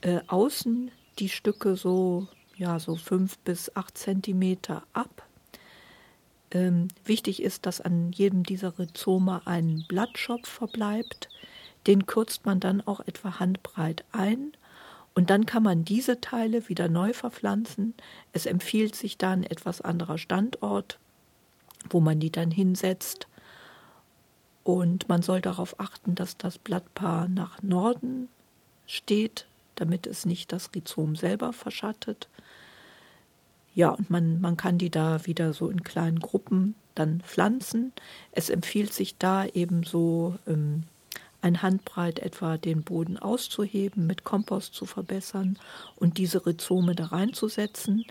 äh, 0.00 0.20
außen 0.26 0.90
die 1.18 1.28
Stücke 1.28 1.76
so, 1.76 2.28
ja, 2.56 2.78
so 2.78 2.96
fünf 2.96 3.38
bis 3.38 3.74
acht 3.76 3.98
Zentimeter 3.98 4.84
ab. 4.92 5.26
Ähm, 6.50 6.88
wichtig 7.04 7.42
ist, 7.42 7.66
dass 7.66 7.80
an 7.80 8.12
jedem 8.12 8.42
dieser 8.42 8.78
Rhizome 8.78 9.42
ein 9.44 9.84
Blattschopf 9.88 10.48
verbleibt. 10.48 11.28
Den 11.86 12.06
kürzt 12.06 12.46
man 12.46 12.60
dann 12.60 12.80
auch 12.80 13.00
etwa 13.00 13.38
handbreit 13.38 14.04
ein. 14.12 14.52
Und 15.18 15.30
dann 15.30 15.46
kann 15.46 15.64
man 15.64 15.84
diese 15.84 16.20
Teile 16.20 16.68
wieder 16.68 16.86
neu 16.86 17.12
verpflanzen. 17.12 17.94
Es 18.32 18.46
empfiehlt 18.46 18.94
sich 18.94 19.18
dann 19.18 19.42
etwas 19.42 19.80
anderer 19.80 20.16
Standort, 20.16 21.00
wo 21.90 21.98
man 21.98 22.20
die 22.20 22.30
dann 22.30 22.52
hinsetzt. 22.52 23.26
Und 24.62 25.08
man 25.08 25.22
soll 25.22 25.40
darauf 25.40 25.80
achten, 25.80 26.14
dass 26.14 26.36
das 26.36 26.56
Blattpaar 26.58 27.26
nach 27.26 27.60
Norden 27.64 28.28
steht, 28.86 29.48
damit 29.74 30.06
es 30.06 30.24
nicht 30.24 30.52
das 30.52 30.70
Rhizom 30.72 31.16
selber 31.16 31.52
verschattet. 31.52 32.28
Ja, 33.74 33.88
und 33.88 34.10
man, 34.10 34.40
man 34.40 34.56
kann 34.56 34.78
die 34.78 34.90
da 34.90 35.26
wieder 35.26 35.52
so 35.52 35.68
in 35.68 35.82
kleinen 35.82 36.20
Gruppen 36.20 36.76
dann 36.94 37.22
pflanzen. 37.22 37.92
Es 38.30 38.50
empfiehlt 38.50 38.92
sich 38.92 39.18
da 39.18 39.46
eben 39.46 39.82
so 39.82 40.38
ähm, 40.46 40.84
ein 41.40 41.62
Handbreit 41.62 42.18
etwa 42.18 42.56
den 42.56 42.82
Boden 42.82 43.18
auszuheben, 43.18 44.06
mit 44.06 44.24
Kompost 44.24 44.74
zu 44.74 44.86
verbessern 44.86 45.58
und 45.96 46.18
diese 46.18 46.46
Rhizome 46.46 46.94
da 46.94 47.06
reinzusetzen 47.06 48.04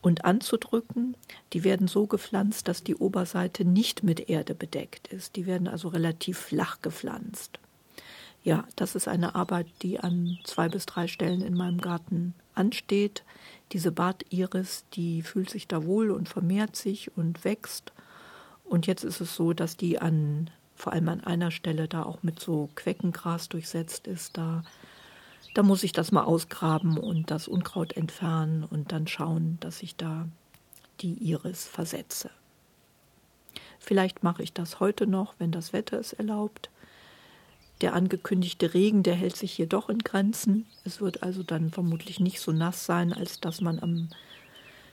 und 0.00 0.24
anzudrücken. 0.24 1.16
Die 1.52 1.64
werden 1.64 1.88
so 1.88 2.06
gepflanzt, 2.06 2.68
dass 2.68 2.82
die 2.82 2.96
Oberseite 2.96 3.64
nicht 3.64 4.02
mit 4.02 4.28
Erde 4.28 4.54
bedeckt 4.54 5.08
ist. 5.08 5.36
Die 5.36 5.46
werden 5.46 5.68
also 5.68 5.88
relativ 5.88 6.38
flach 6.38 6.80
gepflanzt. 6.80 7.58
Ja, 8.44 8.64
das 8.76 8.94
ist 8.94 9.08
eine 9.08 9.34
Arbeit, 9.34 9.66
die 9.82 10.00
an 10.00 10.38
zwei 10.44 10.68
bis 10.68 10.86
drei 10.86 11.08
Stellen 11.08 11.42
in 11.42 11.54
meinem 11.54 11.80
Garten 11.80 12.34
ansteht. 12.54 13.24
Diese 13.72 13.92
Bartiris, 13.92 14.84
die 14.94 15.22
fühlt 15.22 15.50
sich 15.50 15.68
da 15.68 15.84
wohl 15.84 16.10
und 16.10 16.28
vermehrt 16.28 16.76
sich 16.76 17.16
und 17.16 17.44
wächst. 17.44 17.92
Und 18.64 18.86
jetzt 18.86 19.04
ist 19.04 19.20
es 19.20 19.34
so, 19.34 19.52
dass 19.52 19.76
die 19.76 19.98
an 19.98 20.50
vor 20.78 20.92
allem 20.92 21.08
an 21.08 21.24
einer 21.24 21.50
Stelle 21.50 21.88
da 21.88 22.04
auch 22.04 22.22
mit 22.22 22.38
so 22.38 22.70
Queckengras 22.76 23.48
durchsetzt 23.48 24.06
ist. 24.06 24.38
Da, 24.38 24.62
da 25.54 25.64
muss 25.64 25.82
ich 25.82 25.92
das 25.92 26.12
mal 26.12 26.22
ausgraben 26.22 26.96
und 26.96 27.32
das 27.32 27.48
Unkraut 27.48 27.96
entfernen 27.96 28.62
und 28.62 28.92
dann 28.92 29.08
schauen, 29.08 29.58
dass 29.60 29.82
ich 29.82 29.96
da 29.96 30.28
die 31.00 31.14
Iris 31.14 31.66
versetze. 31.66 32.30
Vielleicht 33.80 34.22
mache 34.22 34.42
ich 34.44 34.52
das 34.52 34.78
heute 34.78 35.08
noch, 35.08 35.34
wenn 35.38 35.50
das 35.50 35.72
Wetter 35.72 35.98
es 35.98 36.12
erlaubt. 36.12 36.70
Der 37.80 37.94
angekündigte 37.94 38.72
Regen, 38.72 39.02
der 39.02 39.14
hält 39.14 39.36
sich 39.36 39.52
hier 39.52 39.66
doch 39.66 39.88
in 39.88 39.98
Grenzen. 39.98 40.66
Es 40.84 41.00
wird 41.00 41.24
also 41.24 41.42
dann 41.42 41.70
vermutlich 41.70 42.20
nicht 42.20 42.40
so 42.40 42.52
nass 42.52 42.86
sein, 42.86 43.12
als 43.12 43.40
dass 43.40 43.60
man 43.60 43.80
am 43.80 44.10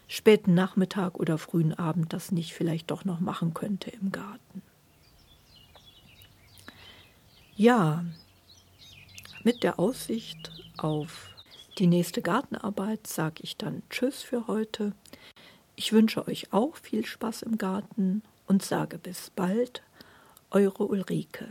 späten 0.08 0.56
Nachmittag 0.56 1.20
oder 1.20 1.38
frühen 1.38 1.74
Abend 1.74 2.12
das 2.12 2.32
nicht 2.32 2.54
vielleicht 2.54 2.90
doch 2.90 3.06
noch 3.06 3.20
machen 3.20 3.54
könnte 3.54 3.92
im 3.92 4.12
Garten. 4.12 4.64
Ja, 7.58 8.04
mit 9.46 9.64
der 9.64 9.80
Aussicht 9.80 10.52
auf 10.78 11.30
die 11.78 11.88
nächste 11.88 12.22
Gartenarbeit 12.22 13.08
sage 13.08 13.44
ich 13.44 13.56
dann 13.56 13.82
Tschüss 13.90 14.24
für 14.24 14.48
heute. 14.48 14.92
Ich 15.78 15.94
wünsche 15.94 16.28
euch 16.28 16.52
auch 16.52 16.76
viel 16.76 17.06
Spaß 17.06 17.44
im 17.44 17.58
Garten 17.58 18.24
und 18.46 18.62
sage 18.62 18.98
bis 18.98 19.30
bald, 19.30 19.84
eure 20.52 20.84
Ulrike. 20.86 21.48